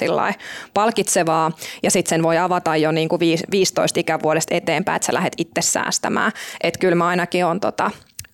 palkitsevaa 0.75 1.53
ja 1.83 1.91
sitten 1.91 2.11
sen 2.11 2.23
voi 2.23 2.39
avata 2.39 2.77
jo 2.77 2.93
niin 2.93 3.09
kuin 3.09 3.21
15 3.51 4.01
ikävuodesta 4.01 4.55
eteenpäin, 4.55 4.97
että 4.97 5.07
sä 5.07 5.15
lähdet 5.15 5.33
itse 5.37 5.61
säästämään. 5.61 6.33
Että 6.61 6.79
kyllä 6.79 6.95
mä 6.95 7.07
ainakin 7.07 7.45
on 7.45 7.61
tota, 7.61 7.91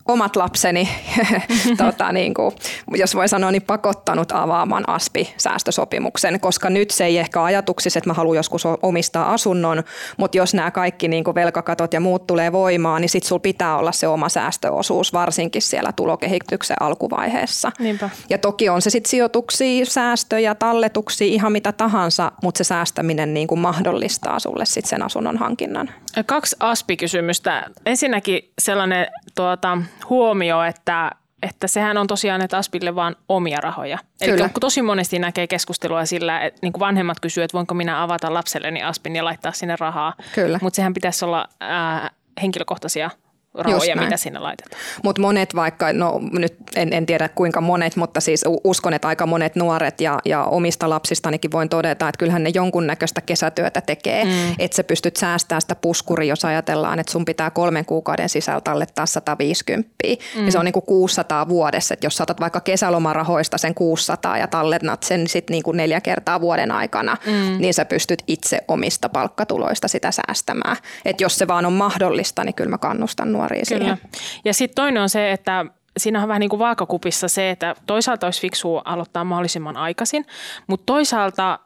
omat 0.08 0.36
lapseni, 0.36 0.88
tota, 1.84 2.12
niin 2.12 2.34
kuin, 2.34 2.54
jos 2.90 3.14
voi 3.14 3.28
sanoa, 3.28 3.50
niin 3.50 3.62
pakottanut 3.62 4.32
avaamaan 4.32 4.84
ASPI-säästösopimuksen, 4.88 6.40
koska 6.40 6.70
nyt 6.70 6.90
se 6.90 7.04
ei 7.04 7.18
ehkä 7.18 7.42
ajatuksissa, 7.44 7.98
että 7.98 8.10
mä 8.10 8.14
haluan 8.14 8.36
joskus 8.36 8.64
omistaa 8.82 9.32
asunnon, 9.32 9.82
mutta 10.16 10.36
jos 10.36 10.54
nämä 10.54 10.70
kaikki 10.70 11.08
niin 11.08 11.24
kuin 11.24 11.34
velkakatot 11.34 11.92
ja 11.92 12.00
muut 12.00 12.26
tulee 12.26 12.52
voimaan, 12.52 13.00
niin 13.00 13.08
sitten 13.08 13.28
sulla 13.28 13.40
pitää 13.40 13.76
olla 13.76 13.92
se 13.92 14.08
oma 14.08 14.28
säästöosuus, 14.28 15.12
varsinkin 15.12 15.62
siellä 15.62 15.92
tulokehityksen 15.92 16.76
alkuvaiheessa. 16.80 17.72
Niinpä. 17.78 18.10
Ja 18.30 18.38
toki 18.38 18.68
on 18.68 18.82
se 18.82 18.90
sitten 18.90 19.10
sijoituksia, 19.10 19.86
säästöjä, 19.86 20.54
talletuksia, 20.54 21.26
ihan 21.26 21.52
mitä 21.52 21.72
tahansa, 21.72 22.32
mutta 22.42 22.58
se 22.58 22.64
säästäminen 22.64 23.34
niin 23.34 23.46
kuin 23.46 23.60
mahdollistaa 23.60 24.38
sulle 24.38 24.66
sitten 24.66 24.90
sen 24.90 25.02
asunnon 25.02 25.36
hankinnan. 25.36 25.90
Kaksi 26.26 26.56
ASPI-kysymystä. 26.60 27.70
Ensinnäkin 27.86 28.52
sellainen 28.58 29.06
tuota, 29.34 29.78
huomio, 30.10 30.62
että 30.62 31.10
että 31.42 31.66
sehän 31.66 31.96
on 31.98 32.06
tosiaan, 32.06 32.42
että 32.42 32.56
Aspille 32.58 32.94
vaan 32.94 33.16
omia 33.28 33.60
rahoja. 33.60 33.98
Eli 34.20 34.36
kun 34.36 34.60
tosi 34.60 34.82
monesti 34.82 35.18
näkee 35.18 35.46
keskustelua 35.46 36.04
sillä, 36.04 36.40
että 36.40 36.58
niin 36.62 36.72
kuin 36.72 36.80
vanhemmat 36.80 37.20
kysyvät, 37.20 37.44
että 37.44 37.54
voinko 37.54 37.74
minä 37.74 38.02
avata 38.02 38.34
lapselleni 38.34 38.82
Aspin 38.82 39.16
ja 39.16 39.24
laittaa 39.24 39.52
sinne 39.52 39.76
rahaa. 39.80 40.14
Mutta 40.60 40.76
sehän 40.76 40.94
pitäisi 40.94 41.24
olla 41.24 41.48
ää, 41.60 42.10
henkilökohtaisia 42.42 43.10
rahoja, 43.56 43.96
mitä 43.96 44.16
sinne 44.16 44.38
laitetaan. 44.38 44.82
Mutta 45.02 45.22
monet 45.22 45.54
vaikka, 45.54 45.92
no 45.92 46.20
nyt 46.32 46.54
en, 46.76 46.92
en 46.92 47.06
tiedä 47.06 47.28
kuinka 47.28 47.60
monet, 47.60 47.96
mutta 47.96 48.20
siis 48.20 48.44
uskon, 48.64 48.94
että 48.94 49.08
aika 49.08 49.26
monet 49.26 49.56
nuoret 49.56 50.00
ja, 50.00 50.18
ja 50.24 50.44
omista 50.44 50.90
lapsistanikin 50.90 51.52
voin 51.52 51.68
todeta, 51.68 52.08
että 52.08 52.18
kyllähän 52.18 52.42
ne 52.42 52.50
jonkunnäköistä 52.54 53.20
kesätyötä 53.20 53.80
tekee, 53.80 54.24
mm. 54.24 54.30
että 54.58 54.76
sä 54.76 54.84
pystyt 54.84 55.16
säästämään 55.16 55.62
sitä 55.62 55.74
puskuria, 55.74 56.28
jos 56.28 56.44
ajatellaan, 56.44 56.98
että 56.98 57.12
sun 57.12 57.24
pitää 57.24 57.50
kolmen 57.50 57.84
kuukauden 57.84 58.28
sisällä 58.28 58.60
tallettaa 58.60 59.06
150, 59.06 59.90
mm. 60.36 60.46
ja 60.46 60.52
se 60.52 60.58
on 60.58 60.64
niin 60.64 60.72
kuin 60.72 60.86
600 60.86 61.48
vuodessa, 61.48 61.94
että 61.94 62.06
jos 62.06 62.16
saatat 62.16 62.40
vaikka 62.40 62.60
kesälomarahoista 62.60 63.58
sen 63.58 63.74
600 63.74 64.38
ja 64.38 64.46
tallennat 64.46 65.02
sen 65.02 65.28
sitten 65.28 65.54
niin 65.54 65.62
kuin 65.62 65.76
neljä 65.76 66.00
kertaa 66.00 66.40
vuoden 66.40 66.70
aikana, 66.70 67.16
mm. 67.26 67.60
niin 67.60 67.74
sä 67.74 67.84
pystyt 67.84 68.22
itse 68.26 68.60
omista 68.68 69.08
palkkatuloista 69.08 69.88
sitä 69.88 70.10
säästämään. 70.10 70.76
Että 71.04 71.24
jos 71.24 71.38
se 71.38 71.48
vaan 71.48 71.66
on 71.66 71.72
mahdollista, 71.72 72.44
niin 72.44 72.54
kyllä 72.54 72.70
mä 72.70 72.78
kannustan 72.78 73.32
nuoria 73.32 73.45
nuoria 73.46 73.62
Kyllä. 73.68 73.98
Ja 74.44 74.54
sitten 74.54 74.76
toinen 74.76 75.02
on 75.02 75.08
se, 75.08 75.32
että 75.32 75.64
siinä 75.96 76.22
on 76.22 76.28
vähän 76.28 76.40
niin 76.40 76.50
kuin 76.50 76.60
vaakakupissa 76.60 77.28
se, 77.28 77.50
että 77.50 77.74
toisaalta 77.86 78.26
olisi 78.26 78.40
fiksua 78.40 78.82
aloittaa 78.84 79.24
mahdollisimman 79.24 79.76
aikaisin, 79.76 80.26
mutta 80.66 80.86
toisaalta 80.86 81.58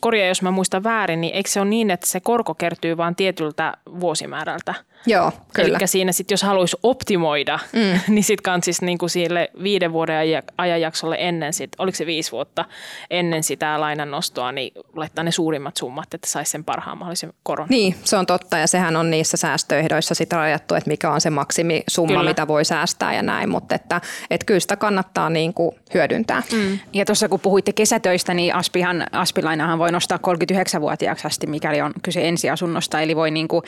korjaa 0.00 0.28
jos 0.28 0.42
mä 0.42 0.50
muistan 0.50 0.84
väärin, 0.84 1.20
niin 1.20 1.34
eikö 1.34 1.50
se 1.50 1.60
ole 1.60 1.68
niin, 1.68 1.90
että 1.90 2.06
se 2.06 2.20
korko 2.20 2.54
kertyy 2.54 2.96
vain 2.96 3.16
tietyltä 3.16 3.72
vuosimäärältä? 4.00 4.74
Joo, 5.06 5.32
kyllä. 5.54 5.78
Eli 5.78 5.88
siinä 5.88 6.12
sitten, 6.12 6.32
jos 6.32 6.42
haluaisi 6.42 6.76
optimoida, 6.82 7.58
mm. 7.72 8.00
niin 8.14 8.24
sitten 8.24 8.42
kansis 8.42 8.82
niin 8.82 8.98
kuin 8.98 9.10
sille 9.10 9.50
viiden 9.62 9.92
vuoden 9.92 10.16
ajanjaksolle 10.58 11.16
ennen, 11.18 11.52
sit, 11.52 11.72
oliko 11.78 11.96
se 11.96 12.06
viisi 12.06 12.32
vuotta 12.32 12.64
ennen 13.10 13.42
sitä 13.42 13.80
lainan 13.80 14.10
nostoa, 14.10 14.52
niin 14.52 14.72
laittaa 14.96 15.24
ne 15.24 15.30
suurimmat 15.30 15.76
summat, 15.76 16.14
että 16.14 16.28
saisi 16.28 16.50
sen 16.50 16.64
parhaan 16.64 16.98
mahdollisen 16.98 17.32
koron. 17.42 17.66
Niin, 17.70 17.94
se 18.04 18.16
on 18.16 18.26
totta 18.26 18.58
ja 18.58 18.66
sehän 18.66 18.96
on 18.96 19.10
niissä 19.10 19.36
säästöehdoissa 19.36 20.14
sitten 20.14 20.38
rajattu, 20.38 20.74
että 20.74 20.90
mikä 20.90 21.10
on 21.10 21.20
se 21.20 21.30
maksimisumma, 21.30 22.18
kyllä. 22.18 22.30
mitä 22.30 22.48
voi 22.48 22.64
säästää 22.64 23.14
ja 23.14 23.22
näin, 23.22 23.48
mutta 23.48 23.74
että, 23.74 24.00
että 24.30 24.46
kyllä 24.46 24.60
sitä 24.60 24.76
kannattaa 24.76 25.30
niin 25.30 25.54
kuin 25.54 25.74
hyödyntää. 25.94 26.42
Mm. 26.52 26.78
Ja 26.92 27.04
tuossa 27.04 27.28
kun 27.28 27.40
puhuitte 27.40 27.72
kesätöistä, 27.72 28.34
niin 28.34 28.54
Aspihan, 28.54 29.06
Aspilainahan 29.12 29.78
voi 29.78 29.92
nostaa 29.92 30.18
39-vuotiaaksi 30.18 31.26
asti, 31.26 31.46
mikäli 31.46 31.80
on 31.80 31.92
kyse 32.02 32.28
ensiasunnosta, 32.28 33.00
eli 33.00 33.16
voi 33.16 33.30
niin 33.30 33.48
kuin 33.48 33.62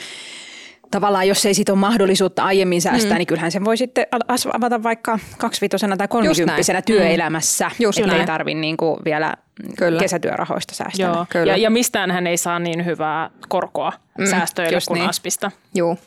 tavallaan 0.91 1.27
jos 1.27 1.45
ei 1.45 1.53
siitä 1.53 1.71
ole 1.71 1.79
mahdollisuutta 1.79 2.43
aiemmin 2.43 2.81
säästää, 2.81 3.11
mm. 3.11 3.17
niin 3.17 3.27
kyllähän 3.27 3.51
sen 3.51 3.65
voi 3.65 3.77
sitten 3.77 4.07
avata 4.53 4.83
vaikka 4.83 5.19
kaksivitosena 5.37 5.97
tai 5.97 6.07
kolmikymppisenä 6.07 6.81
työelämässä, 6.81 7.67
mm. 7.67 7.83
Just 7.83 7.99
ei 7.99 8.25
tarvitse 8.25 8.59
niin 8.59 8.77
vielä 9.05 9.33
Kyllä. 9.77 9.99
kesätyörahoista 9.99 10.75
säästää. 10.75 11.07
Joo. 11.07 11.25
Kyllä. 11.29 11.51
Ja, 11.51 11.57
ja 11.57 11.69
mistään 11.69 12.11
hän 12.11 12.27
ei 12.27 12.37
saa 12.37 12.59
niin 12.59 12.85
hyvää 12.85 13.29
korkoa 13.47 13.93
mm, 14.17 14.25
säästöille 14.25 14.79
kuin 14.87 14.99
niin. 14.99 15.09
Aspista. 15.09 15.51
Joo. 15.73 15.97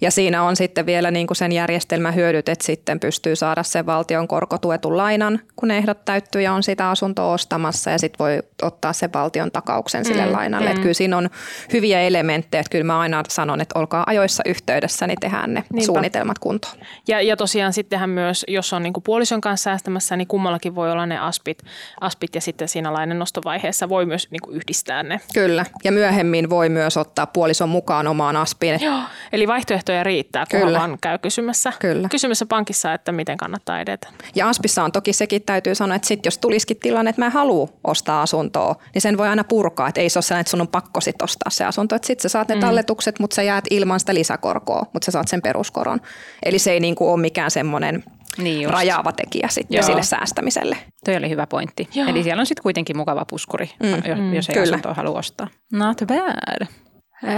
Ja 0.00 0.10
siinä 0.10 0.42
on 0.42 0.56
sitten 0.56 0.86
vielä 0.86 1.10
niin 1.10 1.26
kuin 1.26 1.36
sen 1.36 1.52
järjestelmän 1.52 2.14
hyödyt, 2.14 2.48
että 2.48 2.64
sitten 2.64 3.00
pystyy 3.00 3.36
saada 3.36 3.62
sen 3.62 3.86
valtion 3.86 4.28
korkotuetun 4.28 4.96
lainan, 4.96 5.40
kun 5.56 5.70
ehdot 5.70 6.04
täyttyy 6.04 6.42
ja 6.42 6.52
on 6.52 6.62
sitä 6.62 6.90
asuntoa 6.90 7.32
ostamassa 7.32 7.90
ja 7.90 7.98
sitten 7.98 8.18
voi 8.18 8.42
ottaa 8.62 8.92
sen 8.92 9.12
valtion 9.12 9.50
takauksen 9.50 10.04
sille 10.04 10.26
mm, 10.26 10.32
lainalle. 10.32 10.66
Mm. 10.66 10.70
Että 10.70 10.82
kyllä 10.82 10.94
siinä 10.94 11.16
on 11.16 11.30
hyviä 11.72 12.00
elementtejä, 12.00 12.60
että 12.60 12.70
kyllä 12.70 12.84
mä 12.84 13.00
aina 13.00 13.22
sanon, 13.28 13.60
että 13.60 13.78
olkaa 13.78 14.04
ajoissa 14.06 14.42
yhteydessä, 14.46 15.06
niin 15.06 15.20
tehdään 15.20 15.54
ne 15.54 15.64
Niinpä. 15.72 15.86
suunnitelmat 15.86 16.38
kuntoon. 16.38 16.74
Ja, 17.08 17.20
ja 17.20 17.36
tosiaan 17.36 17.72
sittenhän 17.72 18.10
myös, 18.10 18.44
jos 18.48 18.72
on 18.72 18.82
niin 18.82 18.92
kuin 18.92 19.04
puolison 19.04 19.40
kanssa 19.40 19.64
säästämässä, 19.64 20.16
niin 20.16 20.28
kummallakin 20.28 20.74
voi 20.74 20.92
olla 20.92 21.06
ne 21.06 21.18
aspit, 21.18 21.62
aspit 22.00 22.34
ja 22.34 22.40
sitten 22.40 22.68
siinä 22.68 22.92
lainannostovaiheessa 22.96 23.88
voi 23.88 24.06
myös 24.06 24.30
niin 24.30 24.40
kuin 24.40 24.56
yhdistää 24.56 25.02
ne. 25.02 25.20
Kyllä, 25.34 25.66
ja 25.84 25.92
myöhemmin 25.92 26.50
voi 26.50 26.68
myös 26.68 26.96
ottaa 26.96 27.26
puolison 27.26 27.68
mukaan 27.68 28.06
omaan 28.06 28.36
aspiin. 28.36 28.78
Joo, 28.82 29.00
eli 29.32 29.48
vaihtoehtoja 29.48 30.04
riittää, 30.04 30.46
kun 30.50 30.60
Kyllä. 30.60 30.78
vaan 30.78 30.98
käy 31.00 31.18
kysymässä, 31.18 31.72
Kyllä. 31.78 32.08
kysymässä 32.08 32.46
pankissa, 32.46 32.94
että 32.94 33.12
miten 33.12 33.36
kannattaa 33.36 33.80
edetä. 33.80 34.08
Ja 34.34 34.48
Aspissa 34.48 34.84
on 34.84 34.92
toki 34.92 35.12
sekin 35.12 35.42
täytyy 35.42 35.74
sanoa, 35.74 35.96
että 35.96 36.08
sit 36.08 36.24
jos 36.24 36.38
tulisikin 36.38 36.76
tilanne, 36.76 37.08
että 37.08 37.22
mä 37.22 37.30
haluan 37.30 37.68
ostaa 37.84 38.22
asuntoa, 38.22 38.74
niin 38.94 39.02
sen 39.02 39.18
voi 39.18 39.28
aina 39.28 39.44
purkaa, 39.44 39.88
että 39.88 40.00
ei 40.00 40.08
se 40.08 40.18
ole 40.18 40.22
sellainen, 40.22 40.40
että 40.40 40.50
sun 40.50 40.60
on 40.60 40.68
pakko 40.68 41.00
sit 41.00 41.22
ostaa 41.22 41.50
se 41.50 41.64
asunto. 41.64 41.94
Että 41.94 42.06
sit 42.06 42.20
sä 42.20 42.28
saat 42.28 42.48
ne 42.48 42.54
mm. 42.54 42.60
talletukset, 42.60 43.18
mutta 43.18 43.34
sä 43.34 43.42
jäät 43.42 43.64
ilman 43.70 44.00
sitä 44.00 44.14
lisäkorkoa, 44.14 44.86
mutta 44.92 45.06
sä 45.06 45.12
saat 45.12 45.28
sen 45.28 45.42
peruskoron. 45.42 46.00
Eli 46.42 46.58
se 46.58 46.70
ei 46.70 46.80
niinku 46.80 47.12
ole 47.12 47.20
mikään 47.20 47.50
semmoinen 47.50 48.04
niin 48.38 48.70
rajaava 48.70 49.12
tekijä 49.12 49.48
sitten 49.48 49.76
Joo. 49.76 49.86
sille 49.86 50.02
säästämiselle. 50.02 50.76
Toi 51.04 51.16
oli 51.16 51.30
hyvä 51.30 51.46
pointti. 51.46 51.88
Joo. 51.94 52.08
Eli 52.08 52.22
siellä 52.22 52.40
on 52.40 52.46
sitten 52.46 52.62
kuitenkin 52.62 52.96
mukava 52.96 53.24
puskuri, 53.24 53.70
mm. 53.82 54.34
jos 54.34 54.48
ei 54.48 54.54
Kyllä. 54.54 54.64
asuntoa 54.64 54.94
halua 54.94 55.18
ostaa. 55.18 55.48
Not 55.72 56.02
bad. 56.06 56.66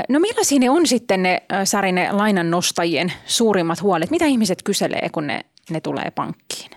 No 0.09 0.21
millaisia 0.21 0.59
ne 0.59 0.71
on 0.71 0.87
sitten 0.87 1.23
ne, 1.23 1.43
Sari, 1.65 1.93
ne 1.93 2.13
lainan 2.13 2.51
nostajien 2.51 3.13
suurimmat 3.27 3.83
huolet? 3.83 4.11
Mitä 4.11 4.25
ihmiset 4.25 4.63
kyselee, 4.63 5.09
kun 5.13 5.27
ne, 5.27 5.41
ne 5.71 5.81
tulee 5.81 6.11
pankkiin? 6.15 6.71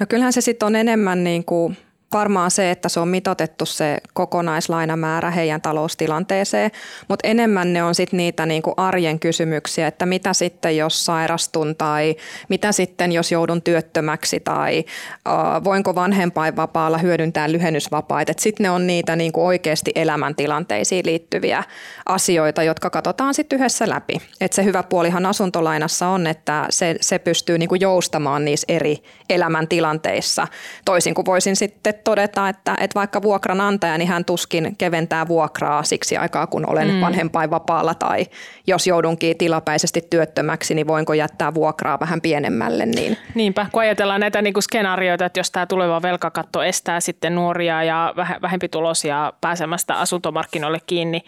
No 0.00 0.06
kyllähän 0.08 0.32
se 0.32 0.40
sitten 0.40 0.66
on 0.66 0.76
enemmän 0.76 1.24
niin 1.24 1.44
kuin 1.44 1.76
varmaan 2.12 2.50
se, 2.50 2.70
että 2.70 2.88
se 2.88 3.00
on 3.00 3.08
mitotettu 3.08 3.66
se 3.66 3.98
kokonaislainamäärä 4.14 5.30
heidän 5.30 5.60
taloustilanteeseen, 5.60 6.70
mutta 7.08 7.28
enemmän 7.28 7.72
ne 7.72 7.82
on 7.82 7.94
sitten 7.94 8.16
niitä 8.16 8.46
niinku 8.46 8.74
arjen 8.76 9.20
kysymyksiä, 9.20 9.86
että 9.86 10.06
mitä 10.06 10.32
sitten 10.32 10.76
jos 10.76 11.04
sairastun 11.04 11.76
tai 11.76 12.16
mitä 12.48 12.72
sitten 12.72 13.12
jos 13.12 13.32
joudun 13.32 13.62
työttömäksi 13.62 14.40
tai 14.40 14.84
uh, 15.28 15.64
voinko 15.64 15.94
vanhempainvapaalla 15.94 16.98
hyödyntää 16.98 17.52
lyhennysvapaita. 17.52 18.32
Sitten 18.36 18.64
ne 18.64 18.70
on 18.70 18.86
niitä 18.86 19.16
niinku 19.16 19.46
oikeasti 19.46 19.92
elämäntilanteisiin 19.94 21.06
liittyviä 21.06 21.64
asioita, 22.06 22.62
jotka 22.62 22.90
katsotaan 22.90 23.34
sitten 23.34 23.58
yhdessä 23.58 23.88
läpi. 23.88 24.18
Et 24.40 24.52
se 24.52 24.64
hyvä 24.64 24.82
puolihan 24.82 25.26
asuntolainassa 25.26 26.08
on, 26.08 26.26
että 26.26 26.66
se, 26.70 26.96
se 27.00 27.18
pystyy 27.18 27.58
niinku 27.58 27.74
joustamaan 27.74 28.44
niissä 28.44 28.64
eri 28.68 29.02
elämäntilanteissa, 29.30 30.48
toisin 30.84 31.14
kuin 31.14 31.26
voisin 31.26 31.56
sitten 31.56 31.94
todeta, 32.04 32.48
että, 32.48 32.74
että 32.80 32.94
vaikka 32.94 33.22
vuokranantaja, 33.22 33.98
niin 33.98 34.08
hän 34.08 34.24
tuskin 34.24 34.76
keventää 34.78 35.28
vuokraa 35.28 35.82
siksi 35.82 36.16
aikaa, 36.16 36.46
kun 36.46 36.70
olen 36.70 36.94
mm. 36.94 37.00
vanhempainvapaalla 37.00 37.94
tai 37.94 38.26
jos 38.66 38.86
joudunkin 38.86 39.38
tilapäisesti 39.38 40.06
työttömäksi, 40.10 40.74
niin 40.74 40.86
voinko 40.86 41.14
jättää 41.14 41.54
vuokraa 41.54 42.00
vähän 42.00 42.20
pienemmälle. 42.20 42.86
Niin. 42.86 43.16
Niinpä, 43.34 43.66
kun 43.72 43.82
ajatellaan 43.82 44.20
näitä 44.20 44.42
niin 44.42 44.54
kuin 44.54 44.62
skenaarioita, 44.62 45.24
että 45.24 45.40
jos 45.40 45.50
tämä 45.50 45.66
tuleva 45.66 46.02
velkakatto 46.02 46.62
estää 46.62 47.00
sitten 47.00 47.34
nuoria 47.34 47.82
ja 47.82 48.14
vähempituloisia 48.42 49.32
pääsemästä 49.40 49.94
asuntomarkkinoille 49.94 50.78
kiinni, 50.86 51.20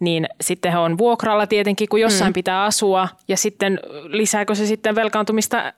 niin 0.00 0.28
sitten 0.40 0.72
he 0.72 0.78
on 0.78 0.98
vuokralla 0.98 1.46
tietenkin, 1.46 1.88
kun 1.88 2.00
jossain 2.00 2.30
mm. 2.30 2.34
pitää 2.34 2.64
asua 2.64 3.08
ja 3.28 3.36
sitten 3.36 3.80
lisääkö 4.06 4.54
se 4.54 4.66
sitten 4.66 4.94
velkaantumista 4.94 5.72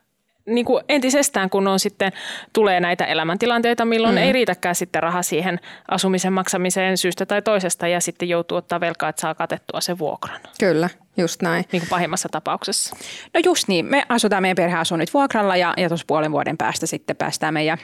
niin 0.47 0.65
kuin 0.65 0.83
entisestään, 0.89 1.49
kun 1.49 1.67
on 1.67 1.79
sitten, 1.79 2.11
tulee 2.53 2.79
näitä 2.79 3.05
elämäntilanteita, 3.05 3.85
milloin 3.85 4.15
mm. 4.15 4.21
ei 4.21 4.33
riitäkään 4.33 4.75
sitten 4.75 5.03
raha 5.03 5.21
siihen 5.21 5.59
asumisen 5.91 6.33
maksamiseen 6.33 6.97
syystä 6.97 7.25
tai 7.25 7.41
toisesta 7.41 7.87
ja 7.87 7.99
sitten 7.99 8.29
joutuu 8.29 8.57
ottaa 8.57 8.79
velkaa, 8.79 9.09
että 9.09 9.21
saa 9.21 9.35
katettua 9.35 9.81
sen 9.81 9.99
vuokran. 9.99 10.39
Kyllä, 10.59 10.89
just 11.17 11.41
näin. 11.41 11.65
Niin 11.71 11.81
kuin 11.81 11.89
pahimmassa 11.89 12.29
tapauksessa. 12.29 12.95
No 13.33 13.41
just 13.45 13.67
niin, 13.67 13.85
me 13.85 14.05
asutaan, 14.09 14.41
meidän 14.41 14.55
perhe 14.55 14.77
asuu 14.77 14.97
nyt 14.97 15.13
vuokralla 15.13 15.55
ja, 15.55 15.73
ja 15.77 15.87
tuossa 15.87 16.05
puolen 16.07 16.31
vuoden 16.31 16.57
päästä 16.57 16.85
sitten 16.85 17.15
päästään 17.15 17.53
meidän 17.53 17.77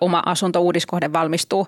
oma 0.00 0.22
asuntouudiskohde 0.26 1.12
valmistuu, 1.12 1.66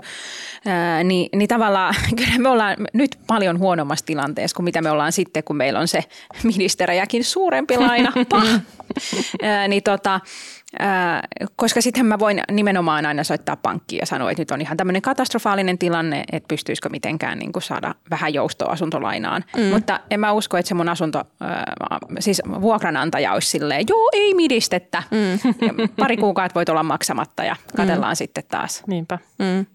niin, 1.04 1.28
niin 1.34 1.48
tavallaan 1.48 1.94
kyllä 2.16 2.38
me 2.38 2.48
ollaan 2.48 2.76
nyt 2.92 3.18
paljon 3.26 3.58
huonommassa 3.58 4.06
tilanteessa 4.06 4.56
kuin 4.56 4.64
mitä 4.64 4.82
me 4.82 4.90
ollaan 4.90 5.12
sitten, 5.12 5.44
kun 5.44 5.56
meillä 5.56 5.80
on 5.80 5.88
se 5.88 6.04
ministerejäkin 6.42 7.24
suurempi 7.24 7.78
laina. 7.78 8.12
ää, 9.42 9.68
niin 9.68 9.82
tota, 9.82 10.20
koska 11.56 11.80
sitten 11.80 12.06
mä 12.06 12.18
voin 12.18 12.40
nimenomaan 12.50 13.06
aina 13.06 13.24
soittaa 13.24 13.56
pankkiin 13.56 14.00
ja 14.00 14.06
sanoa, 14.06 14.30
että 14.30 14.40
nyt 14.40 14.50
on 14.50 14.60
ihan 14.60 14.76
tämmöinen 14.76 15.02
katastrofaalinen 15.02 15.78
tilanne, 15.78 16.24
että 16.32 16.48
pystyisikö 16.48 16.88
mitenkään 16.88 17.38
niin 17.38 17.52
kuin 17.52 17.62
saada 17.62 17.94
vähän 18.10 18.34
joustoa 18.34 18.72
asuntolainaan. 18.72 19.44
Mm. 19.56 19.62
Mutta 19.62 20.00
en 20.10 20.20
mä 20.20 20.32
usko, 20.32 20.56
että 20.56 20.68
se 20.68 20.74
mun 20.74 20.88
asunto, 20.88 21.22
siis 22.18 22.42
vuokranantaja 22.60 23.32
olisi 23.32 23.48
silleen, 23.48 23.84
joo 23.88 24.10
ei 24.12 24.34
midistettä. 24.34 25.02
Mm. 25.10 25.38
pari 25.96 26.16
kuukautta 26.16 26.54
voit 26.54 26.68
olla 26.68 26.82
maksamatta 26.82 27.44
ja 27.44 27.56
katellaan 27.76 28.12
mm. 28.12 28.16
sitten 28.16 28.44
taas. 28.48 28.82
Niinpä. 28.86 29.18
Mm. 29.38 29.66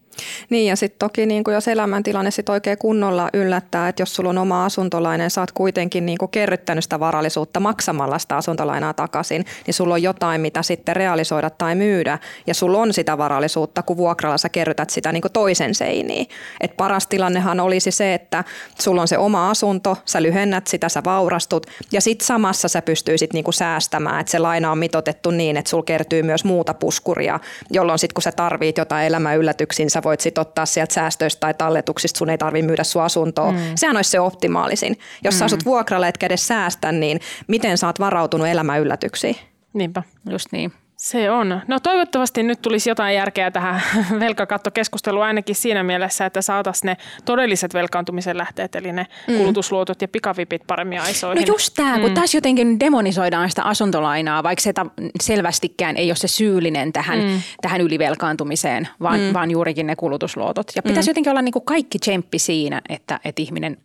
Niin 0.50 0.68
ja 0.68 0.76
sitten 0.76 1.00
toki 1.00 1.26
niin 1.26 1.44
kuin 1.44 1.54
jos 1.54 1.68
elämäntilanne 1.68 2.32
sit 2.32 2.50
oikein 2.50 2.78
kunnolla 2.78 3.30
yllättää, 3.34 3.90
että 3.90 4.02
jos 4.02 4.16
sulla 4.16 4.30
on 4.30 4.38
oma 4.38 4.66
asuntolainen, 4.66 5.32
sä 5.32 5.42
oot 5.42 5.52
kuitenkin 5.52 6.06
niin 6.06 6.18
kuin 6.18 6.32
kerryttänyt 6.32 6.84
sitä 6.84 7.00
varallisuutta 7.00 7.60
maksamalla 7.60 8.20
sitä 8.20 8.38
asuntolainaa 8.38 8.94
takaisin, 8.94 9.46
niin 9.66 9.74
sulla 9.74 9.94
on 9.94 10.04
jotain, 10.04 10.42
mitä 10.42 10.64
sitten 10.64 10.96
realisoida 10.96 11.50
tai 11.50 11.76
myydä 11.76 12.20
ja 12.48 12.54
sulla 12.54 12.78
on 12.78 12.94
sitä 12.94 13.18
varallisuutta, 13.18 13.84
kun 13.84 13.98
vuokralla 13.98 14.38
sä 14.38 14.50
kerrytät 14.50 14.90
sitä 14.90 15.12
niin 15.12 15.22
kuin 15.22 15.32
toisen 15.32 15.76
seiniin. 15.76 16.28
Et 16.62 16.78
paras 16.78 17.08
tilannehan 17.08 17.60
olisi 17.60 17.92
se, 17.92 18.14
että 18.14 18.44
sulla 18.80 19.02
on 19.02 19.08
se 19.08 19.18
oma 19.18 19.50
asunto, 19.50 19.98
sä 20.06 20.22
lyhennät 20.22 20.68
sitä, 20.68 20.90
sä 20.90 21.02
vaurastut 21.06 21.66
ja 21.92 22.02
sitten 22.02 22.26
samassa 22.26 22.68
sä 22.68 22.82
pystyisit 22.82 23.34
niin 23.34 23.44
kuin 23.44 23.54
säästämään, 23.54 24.20
että 24.20 24.32
se 24.32 24.40
laina 24.40 24.72
on 24.72 24.78
mitotettu 24.78 25.32
niin, 25.32 25.58
että 25.58 25.70
sulla 25.70 25.84
kertyy 25.84 26.24
myös 26.24 26.44
muuta 26.44 26.74
puskuria, 26.74 27.40
jolloin 27.70 28.00
sitten 28.00 28.14
kun 28.14 28.24
sä 28.24 28.32
tarvit 28.32 28.78
jotain 28.78 29.08
elämän 29.08 29.38
yllätyksiin, 29.38 29.90
sä 30.00 30.04
voit 30.04 30.20
sitten 30.20 30.42
ottaa 30.42 30.66
sieltä 30.66 30.94
säästöistä 30.94 31.40
tai 31.40 31.54
talletuksista, 31.54 32.18
sun 32.18 32.30
ei 32.30 32.38
tarvitse 32.38 32.66
myydä 32.66 32.84
sun 32.84 33.04
asuntoa. 33.04 33.52
Mm. 33.52 33.58
Sehän 33.76 33.96
olisi 33.96 34.10
se 34.10 34.20
optimaalisin. 34.20 35.00
Jos 35.24 35.34
mm. 35.34 35.38
sä 35.38 35.46
asut 35.46 35.66
vuokralla 35.66 36.08
etkä 36.08 36.26
edes 36.26 36.48
säästä, 36.48 36.92
niin 36.92 37.20
miten 37.48 37.78
sä 37.78 37.88
oot 37.88 38.00
varautunut 38.00 38.48
elämän 38.48 38.80
yllätyksiin? 38.80 39.36
Niinpä, 39.74 40.04
just 40.30 40.48
niin. 40.52 40.74
Se 41.00 41.32
on. 41.32 41.62
No 41.68 41.80
toivottavasti 41.80 42.44
nyt 42.44 42.62
tulisi 42.62 42.90
jotain 42.90 43.16
järkeä 43.16 43.52
tähän 43.52 43.82
velkakattokeskusteluun 44.20 45.26
ainakin 45.26 45.56
siinä 45.56 45.84
mielessä, 45.84 46.26
että 46.26 46.42
saataisiin 46.42 46.88
ne 46.88 46.98
todelliset 47.26 47.74
velkaantumisen 47.74 48.38
lähteet, 48.38 48.76
eli 48.76 48.92
ne 48.92 49.06
mm. 49.28 49.38
kulutusluotot 49.38 50.02
ja 50.02 50.08
pikavipit 50.08 50.62
paremmin 50.68 51.02
aisoihin. 51.02 51.48
No 51.48 51.54
just 51.54 51.74
tämä, 51.76 51.98
mm. 51.98 52.02
kun 52.02 52.14
taas 52.14 52.34
jotenkin 52.34 52.80
demonisoidaan 52.80 53.50
sitä 53.50 53.64
asuntolainaa, 53.64 54.44
vaikka 54.44 54.62
se 54.62 54.74
selvästikään 55.22 55.98
ei 55.98 56.10
ole 56.10 56.16
se 56.16 56.28
syyllinen 56.28 56.94
tähän, 56.94 57.20
mm. 57.20 57.42
tähän 57.62 57.82
ylivelkaantumiseen, 57.82 58.88
vaan, 59.02 59.20
mm. 59.20 59.34
vaan 59.34 59.52
juurikin 59.52 59.88
ne 59.88 59.96
kulutusluotot. 59.96 60.72
Ja 60.76 60.84
pitäisi 60.84 61.08
mm. 61.08 61.12
jotenkin 61.12 61.32
olla 61.32 61.42
niin 61.42 61.54
kuin 61.54 61.66
kaikki 61.66 62.00
tsemppi 62.00 62.40
siinä, 62.40 62.82
että, 62.90 63.20
että 63.26 63.42
ihminen 63.42 63.78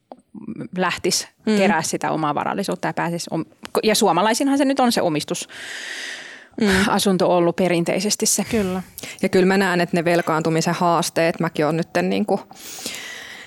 lähtisi 0.77 1.29
mm. 1.46 1.57
kerää 1.57 1.83
sitä 1.83 2.11
omaa 2.11 2.35
varallisuutta 2.35 2.88
ja 2.88 2.92
pääsisi, 2.92 3.31
ja 3.83 3.94
suomalaisinhan 3.94 4.59
se 4.59 4.64
nyt 4.64 4.81
on 4.81 4.92
se 4.92 5.03
omistus 5.03 5.48
mm. 6.60 6.68
asunto 6.88 7.36
ollut 7.36 7.56
perinteisesti 7.56 8.26
se. 8.26 8.44
Kyllä. 8.50 8.82
Ja 9.22 9.28
kyllä 9.28 9.46
mä 9.46 9.58
näen, 9.58 9.80
että 9.80 9.96
ne 9.96 10.04
velkaantumisen 10.04 10.74
haasteet, 10.74 11.40
mäkin 11.40 11.64
olen 11.64 11.76
nyt 11.76 11.88
niin 12.02 12.26
kuin 12.26 12.40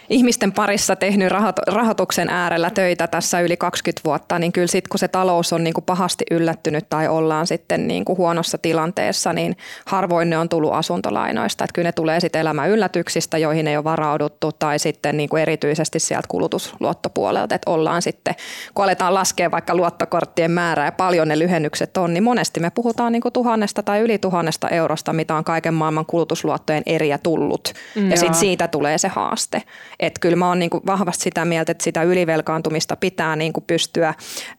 ihmisten 0.10 0.52
parissa 0.52 0.96
tehnyt 0.96 1.30
rahoituksen 1.68 2.30
äärellä 2.30 2.70
töitä 2.70 3.08
tässä 3.08 3.40
yli 3.40 3.58
20 3.58 4.02
vuotta, 4.06 4.40
niin 4.40 4.52
kyllä 4.52 4.68
sitten 4.68 4.90
kun 4.90 5.00
se 5.00 5.08
talous 5.08 5.54
on 5.54 5.64
niin 5.64 5.74
kuin 5.74 5.86
pahasti 5.86 6.26
yllättynyt 6.32 6.90
tai 6.90 7.08
ollaan 7.08 7.48
sitten 7.48 7.88
niin 7.88 8.06
kuin 8.06 8.18
huonossa 8.18 8.58
tilanteessa, 8.58 9.34
niin 9.34 9.58
harvoin 9.86 10.30
ne 10.30 10.38
on 10.38 10.50
tullut 10.50 10.74
asuntolainoista. 10.74 11.64
Että 11.64 11.74
kyllä 11.74 11.88
ne 11.88 11.92
tulee 11.92 12.20
sitten 12.20 12.42
elämän 12.42 12.70
yllätyksistä, 12.70 13.38
joihin 13.38 13.68
ei 13.68 13.78
ole 13.78 13.84
varauduttu 13.84 14.52
tai 14.52 14.80
sitten 14.80 15.18
niin 15.18 15.30
kuin 15.30 15.42
erityisesti 15.42 16.00
sieltä 16.00 16.28
kulutusluottopuolelta, 16.28 17.56
että 17.56 17.72
ollaan 17.72 18.02
sitten, 18.02 18.36
kun 18.74 18.84
aletaan 18.84 19.14
laskea 19.14 19.52
vaikka 19.52 19.76
luottokorttien 19.76 20.52
määrää 20.52 20.86
ja 20.86 20.92
paljon 20.92 21.28
ne 21.28 21.40
lyhennykset 21.40 21.98
on, 21.98 22.14
niin 22.14 22.24
monesti 22.24 22.60
me 22.60 22.70
puhutaan 22.70 23.12
niin 23.12 23.22
kuin 23.22 23.34
tuhannesta 23.34 23.84
tai 23.84 24.00
yli 24.00 24.18
tuhannesta 24.18 24.70
eurosta, 24.70 25.14
mitä 25.14 25.36
on 25.36 25.44
kaiken 25.44 25.74
maailman 25.74 26.06
kulutusluottojen 26.06 26.84
eriä 26.86 27.18
tullut. 27.18 27.74
Mm, 27.96 28.12
ja 28.12 28.18
sitten 28.18 28.40
siitä 28.40 28.68
tulee 28.68 28.98
se 28.98 29.08
haaste. 29.08 29.64
Että 30.00 30.20
kyllä 30.20 30.36
mä 30.36 30.48
oon 30.48 30.60
niin 30.60 30.70
vahvasti 30.86 31.24
sitä 31.24 31.46
mieltä, 31.46 31.72
että 31.72 31.84
sitä 31.84 32.04
ylivelkaantumista 32.04 32.96
pitää 32.96 33.36
niin 33.36 33.54
kuin 33.54 33.64
pystyä 33.68 34.14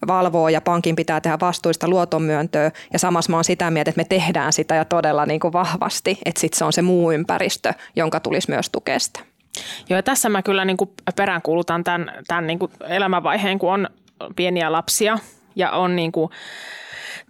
valvoa 0.07 0.51
ja 0.51 0.61
pankin 0.61 0.96
pitää 0.96 1.20
tehdä 1.20 1.38
vastuista 1.40 1.88
luotonmyöntöä. 1.88 2.70
Ja 2.92 2.98
samassa 2.98 3.31
mä 3.31 3.37
oon 3.37 3.44
sitä 3.44 3.70
mieltä, 3.70 3.90
että 3.90 4.01
me 4.01 4.05
tehdään 4.05 4.53
sitä 4.53 4.74
ja 4.74 4.85
todella 4.85 5.27
niin 5.27 5.40
kuin 5.40 5.53
vahvasti, 5.53 6.18
että 6.24 6.40
sitten 6.40 6.59
se 6.59 6.64
on 6.64 6.72
se 6.72 6.83
muu 6.83 7.12
ympäristö, 7.12 7.74
jonka 7.96 8.20
tulisi 8.20 8.51
myös 8.51 8.70
tukea 8.70 8.98
sitä. 8.98 9.20
Joo, 9.88 9.96
ja 9.96 10.03
tässä 10.03 10.29
mä 10.29 10.42
kyllä 10.42 10.64
niin 10.64 10.77
kuin 10.77 10.90
peräänkuulutan 11.16 11.85
tämän, 11.85 12.12
tämän 12.27 12.46
niin 12.46 12.59
kuin 12.59 12.72
elämänvaiheen, 12.88 13.59
kun 13.59 13.72
on 13.72 13.88
pieniä 14.37 14.72
lapsia 14.72 15.18
ja 15.57 15.70
on 15.70 15.96
niin 15.96 16.12
kuin 16.12 16.31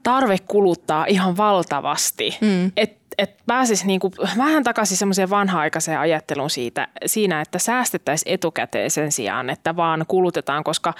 tarve 0.02 0.36
kuluttaa 0.46 1.04
ihan 1.06 1.36
valtavasti. 1.36 2.38
Mm. 2.40 2.72
Et 2.76 2.97
että 3.18 3.42
pääsisi 3.46 3.86
niinku 3.86 4.12
vähän 4.36 4.64
takaisin 4.64 4.96
semmoiseen 4.96 5.30
vanha-aikaiseen 5.30 5.98
ajatteluun 5.98 6.50
siitä, 6.50 6.88
siinä, 7.06 7.40
että 7.40 7.58
säästettäisiin 7.58 8.34
etukäteen 8.34 8.90
sen 8.90 9.12
sijaan, 9.12 9.50
että 9.50 9.76
vaan 9.76 10.04
kulutetaan, 10.08 10.64
koska 10.64 10.94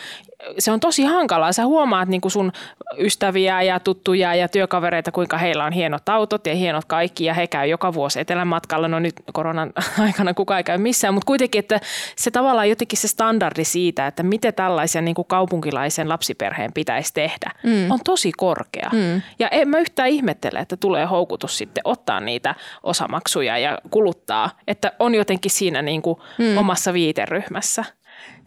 se 0.58 0.72
on 0.72 0.80
tosi 0.80 1.04
hankalaa. 1.04 1.52
Sä 1.52 1.66
huomaat 1.66 2.08
niinku 2.08 2.30
sun 2.30 2.52
ystäviä 2.98 3.62
ja 3.62 3.80
tuttuja 3.80 4.34
ja 4.34 4.48
työkavereita, 4.48 5.12
kuinka 5.12 5.38
heillä 5.38 5.64
on 5.64 5.72
hienot 5.72 6.08
autot 6.08 6.46
ja 6.46 6.54
hienot 6.54 6.84
kaikki 6.84 7.24
ja 7.24 7.34
he 7.34 7.46
käy 7.46 7.66
joka 7.66 7.94
vuosi 7.94 8.20
etelämatkalla. 8.20 8.88
No 8.88 8.98
nyt 8.98 9.14
koronan 9.32 9.72
aikana 10.04 10.34
kukaan 10.34 10.58
ei 10.58 10.64
käy 10.64 10.78
missään, 10.78 11.14
mutta 11.14 11.26
kuitenkin, 11.26 11.58
että 11.58 11.80
se 12.16 12.30
tavallaan 12.30 12.68
jotenkin 12.68 12.98
se 12.98 13.08
standardi 13.08 13.64
siitä, 13.64 14.06
että 14.06 14.22
miten 14.22 14.54
tällaisen 14.54 15.04
niinku 15.04 15.24
kaupunkilaisen 15.24 16.08
lapsiperheen 16.08 16.72
pitäisi 16.72 17.14
tehdä, 17.14 17.50
mm. 17.62 17.90
on 17.90 17.98
tosi 18.04 18.32
korkea. 18.36 18.90
Mm. 18.92 19.22
Ja 19.38 19.48
en 19.48 19.68
mä 19.68 19.78
yhtään 19.78 20.08
ihmettele, 20.08 20.58
että 20.58 20.76
tulee 20.76 21.04
houkutus 21.04 21.58
sitten 21.58 21.80
ottaa 21.84 22.07
niitä 22.20 22.54
osamaksuja 22.82 23.58
ja 23.58 23.78
kuluttaa, 23.90 24.50
että 24.66 24.92
on 24.98 25.14
jotenkin 25.14 25.50
siinä 25.50 25.82
niin 25.82 26.02
kuin 26.02 26.18
mm. 26.38 26.58
omassa 26.58 26.92
viiteryhmässä. 26.92 27.84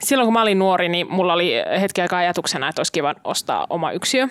Silloin 0.04 0.26
kun 0.26 0.34
mä 0.34 0.42
olin 0.42 0.60
nuori, 0.60 0.90
niin 0.90 1.08
mulla 1.14 1.34
oli 1.34 1.54
hetki 1.82 2.02
aikaa 2.02 2.20
ajatuksena, 2.20 2.70
että 2.70 2.80
olisi 2.80 2.92
kiva 2.92 3.16
ostaa 3.24 3.68
oma 3.70 3.92
yksiö. 3.92 4.28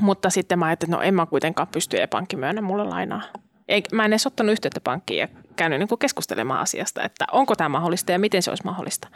Mutta 0.00 0.30
sitten 0.30 0.58
mä 0.58 0.66
ajattelin, 0.66 0.94
että 0.94 1.02
no 1.02 1.08
en 1.08 1.14
mä 1.14 1.26
kuitenkaan 1.26 1.68
pysty 1.68 1.96
ja 1.96 2.08
pankki 2.08 2.36
myönnä 2.36 2.62
mulle 2.62 2.84
lainaa. 2.84 3.22
Ei, 3.68 3.82
mä 3.92 4.04
en 4.04 4.12
edes 4.12 4.26
ottanut 4.26 4.52
yhteyttä 4.52 4.80
pankkiin 4.80 5.20
ja 5.20 5.28
käynyt 5.56 5.78
niin 5.78 5.98
keskustelemaan 5.98 6.60
asiasta, 6.60 7.02
että 7.02 7.24
onko 7.32 7.56
tämä 7.56 7.68
mahdollista 7.68 8.12
ja 8.12 8.18
miten 8.18 8.42
se 8.42 8.50
olisi 8.50 8.64
mahdollista. 8.64 9.08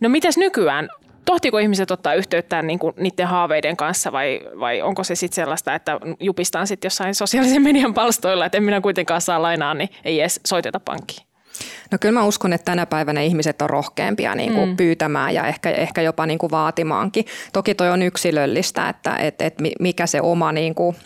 No 0.00 0.08
mites 0.08 0.38
nykyään? 0.38 0.88
Tohtiko 1.24 1.58
ihmiset 1.58 1.90
ottaa 1.90 2.14
yhteyttä 2.14 2.62
niin 2.62 2.78
kuin 2.78 2.94
niiden 2.96 3.26
haaveiden 3.26 3.76
kanssa 3.76 4.12
vai, 4.12 4.40
vai 4.60 4.82
onko 4.82 5.04
se 5.04 5.14
sitten 5.14 5.34
sellaista, 5.34 5.74
että 5.74 6.00
jupistaan 6.20 6.66
sitten 6.66 6.86
jossain 6.86 7.14
sosiaalisen 7.14 7.62
median 7.62 7.94
palstoilla, 7.94 8.46
että 8.46 8.58
en 8.58 8.64
minä 8.64 8.80
kuitenkaan 8.80 9.20
saa 9.20 9.42
lainaa, 9.42 9.74
niin 9.74 9.88
ei 10.04 10.20
edes 10.20 10.40
soiteta 10.46 10.80
pankkiin? 10.80 11.26
No 11.90 11.98
kyllä 12.00 12.20
mä 12.20 12.24
uskon, 12.24 12.52
että 12.52 12.64
tänä 12.64 12.86
päivänä 12.86 13.20
ihmiset 13.20 13.62
on 13.62 13.70
rohkeampia 13.70 14.34
niin 14.34 14.52
kuin 14.54 14.68
mm. 14.68 14.76
pyytämään 14.76 15.34
ja 15.34 15.46
ehkä, 15.46 15.70
ehkä 15.70 16.02
jopa 16.02 16.26
niin 16.26 16.38
kuin 16.38 16.50
vaatimaankin. 16.50 17.24
Toki 17.52 17.74
toi 17.74 17.90
on 17.90 18.02
yksilöllistä, 18.02 18.88
että 18.88 19.16
et, 19.16 19.42
et 19.42 19.54
mikä 19.80 20.06
se 20.06 20.20
oma 20.20 20.52
niin 20.52 20.74
kuin 20.74 20.96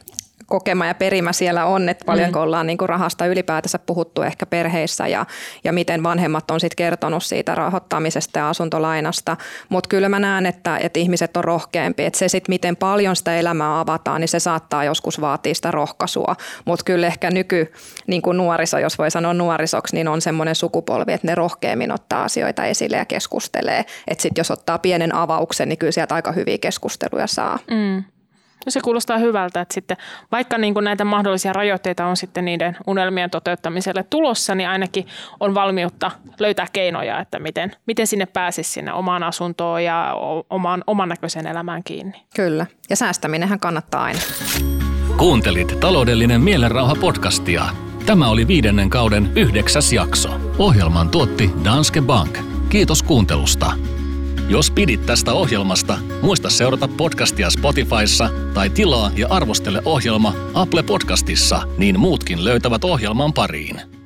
kokema 0.49 0.87
ja 0.87 0.95
perimä 0.95 1.33
siellä 1.33 1.65
on, 1.65 1.89
että 1.89 2.05
paljonko 2.05 2.39
mm. 2.39 2.43
ollaan 2.43 2.67
niin 2.67 2.79
kuin 2.79 2.89
rahasta 2.89 3.27
ylipäätänsä 3.27 3.79
puhuttu 3.79 4.23
ehkä 4.23 4.47
perheissä 4.47 5.07
ja, 5.07 5.27
ja 5.65 5.73
miten 5.73 6.03
vanhemmat 6.03 6.51
on 6.51 6.61
sitten 6.61 6.77
kertonut 6.77 7.25
siitä 7.25 7.55
rahoittamisesta 7.55 8.39
ja 8.39 8.49
asuntolainasta. 8.49 9.37
Mutta 9.69 9.89
kyllä 9.89 10.09
mä 10.09 10.19
näen, 10.19 10.47
että, 10.47 10.79
että 10.79 11.01
ihmiset 11.01 11.37
on 11.37 11.45
rohkeampi, 11.45 12.05
että 12.05 12.19
se 12.19 12.29
sitten 12.29 12.53
miten 12.53 12.77
paljon 12.77 13.17
sitä 13.17 13.37
elämää 13.37 13.81
avataan, 13.81 14.21
niin 14.21 14.29
se 14.29 14.41
saattaa 14.41 14.85
joskus 14.85 15.21
vaatia 15.21 15.55
sitä 15.55 15.71
rohkaisua. 15.71 16.37
Mutta 16.65 16.85
kyllä 16.85 17.07
ehkä 17.07 17.31
nyky 17.31 17.73
niin 18.07 18.23
kuin 18.23 18.37
nuoriso, 18.37 18.79
jos 18.79 18.99
voi 18.99 19.11
sanoa 19.11 19.35
nuorisoksi, 19.35 19.95
niin 19.95 20.09
on 20.09 20.21
semmoinen 20.21 20.55
sukupolvi, 20.55 21.13
että 21.13 21.27
ne 21.27 21.35
rohkeammin 21.35 21.93
ottaa 21.93 22.25
asioita 22.25 22.65
esille 22.65 22.97
ja 22.97 23.05
keskustelee. 23.05 23.85
Että 24.09 24.23
sitten 24.23 24.41
jos 24.41 24.51
ottaa 24.51 24.79
pienen 24.79 25.15
avauksen, 25.15 25.69
niin 25.69 25.79
kyllä 25.79 25.93
sieltä 25.93 26.15
aika 26.15 26.33
hyviä 26.33 26.59
keskusteluja 26.59 27.27
saa. 27.27 27.59
Mm. 27.71 28.05
No 28.69 28.73
se 28.73 28.81
kuulostaa 28.81 29.19
hyvältä, 29.19 29.61
että 29.61 29.75
sitten 29.75 29.97
vaikka 30.33 30.59
niin 30.59 30.75
kuin 30.75 30.85
näitä 30.85 31.05
mahdollisia 31.05 31.53
rajoitteita 31.53 32.07
on 32.07 32.17
sitten 32.17 32.45
niiden 32.45 32.77
unelmien 32.87 33.31
toteuttamiselle 33.31 34.05
tulossa, 34.11 34.55
niin 34.55 34.69
ainakin 34.69 35.07
on 35.41 35.55
valmiutta 35.55 36.11
löytää 36.39 36.67
keinoja, 36.73 37.21
että 37.21 37.39
miten, 37.39 37.73
miten 37.87 38.07
sinne 38.07 38.27
pääsisi 38.27 38.73
sinne 38.73 38.93
omaan 38.93 39.23
asuntoon 39.23 39.85
ja 39.85 40.15
omaan, 40.51 40.85
oman 40.87 41.09
näköiseen 41.09 41.47
elämään 41.47 41.83
kiinni. 41.85 42.25
Kyllä, 42.37 42.67
ja 42.91 42.97
säästäminenhän 42.97 43.61
kannattaa 43.61 44.03
aina. 44.03 44.21
Kuuntelit 45.17 45.81
taloudellinen 45.81 46.41
mielenrauha 46.41 46.95
podcastia. 47.01 47.63
Tämä 48.07 48.29
oli 48.29 48.49
viidennen 48.49 48.91
kauden 48.91 49.33
yhdeksäs 49.37 49.93
jakso. 49.93 50.31
Ohjelman 50.59 51.09
tuotti 51.09 51.51
Danske 51.65 52.03
Bank. 52.03 52.39
Kiitos 52.69 53.03
kuuntelusta. 53.03 53.73
Jos 54.49 54.71
pidit 54.71 55.07
tästä 55.07 55.33
ohjelmasta, 55.33 55.99
muista 56.23 56.51
seurata 56.51 56.89
podcastia 56.89 57.51
Spotifyssa 57.51 58.31
tai 58.55 58.71
tilaa 58.71 59.11
ja 59.17 59.27
arvostele 59.31 59.83
ohjelma 59.85 60.35
Apple 60.55 60.83
Podcastissa, 60.83 61.63
niin 61.79 62.01
muutkin 62.01 62.45
löytävät 62.45 62.85
ohjelman 62.85 63.33
pariin. 63.33 63.98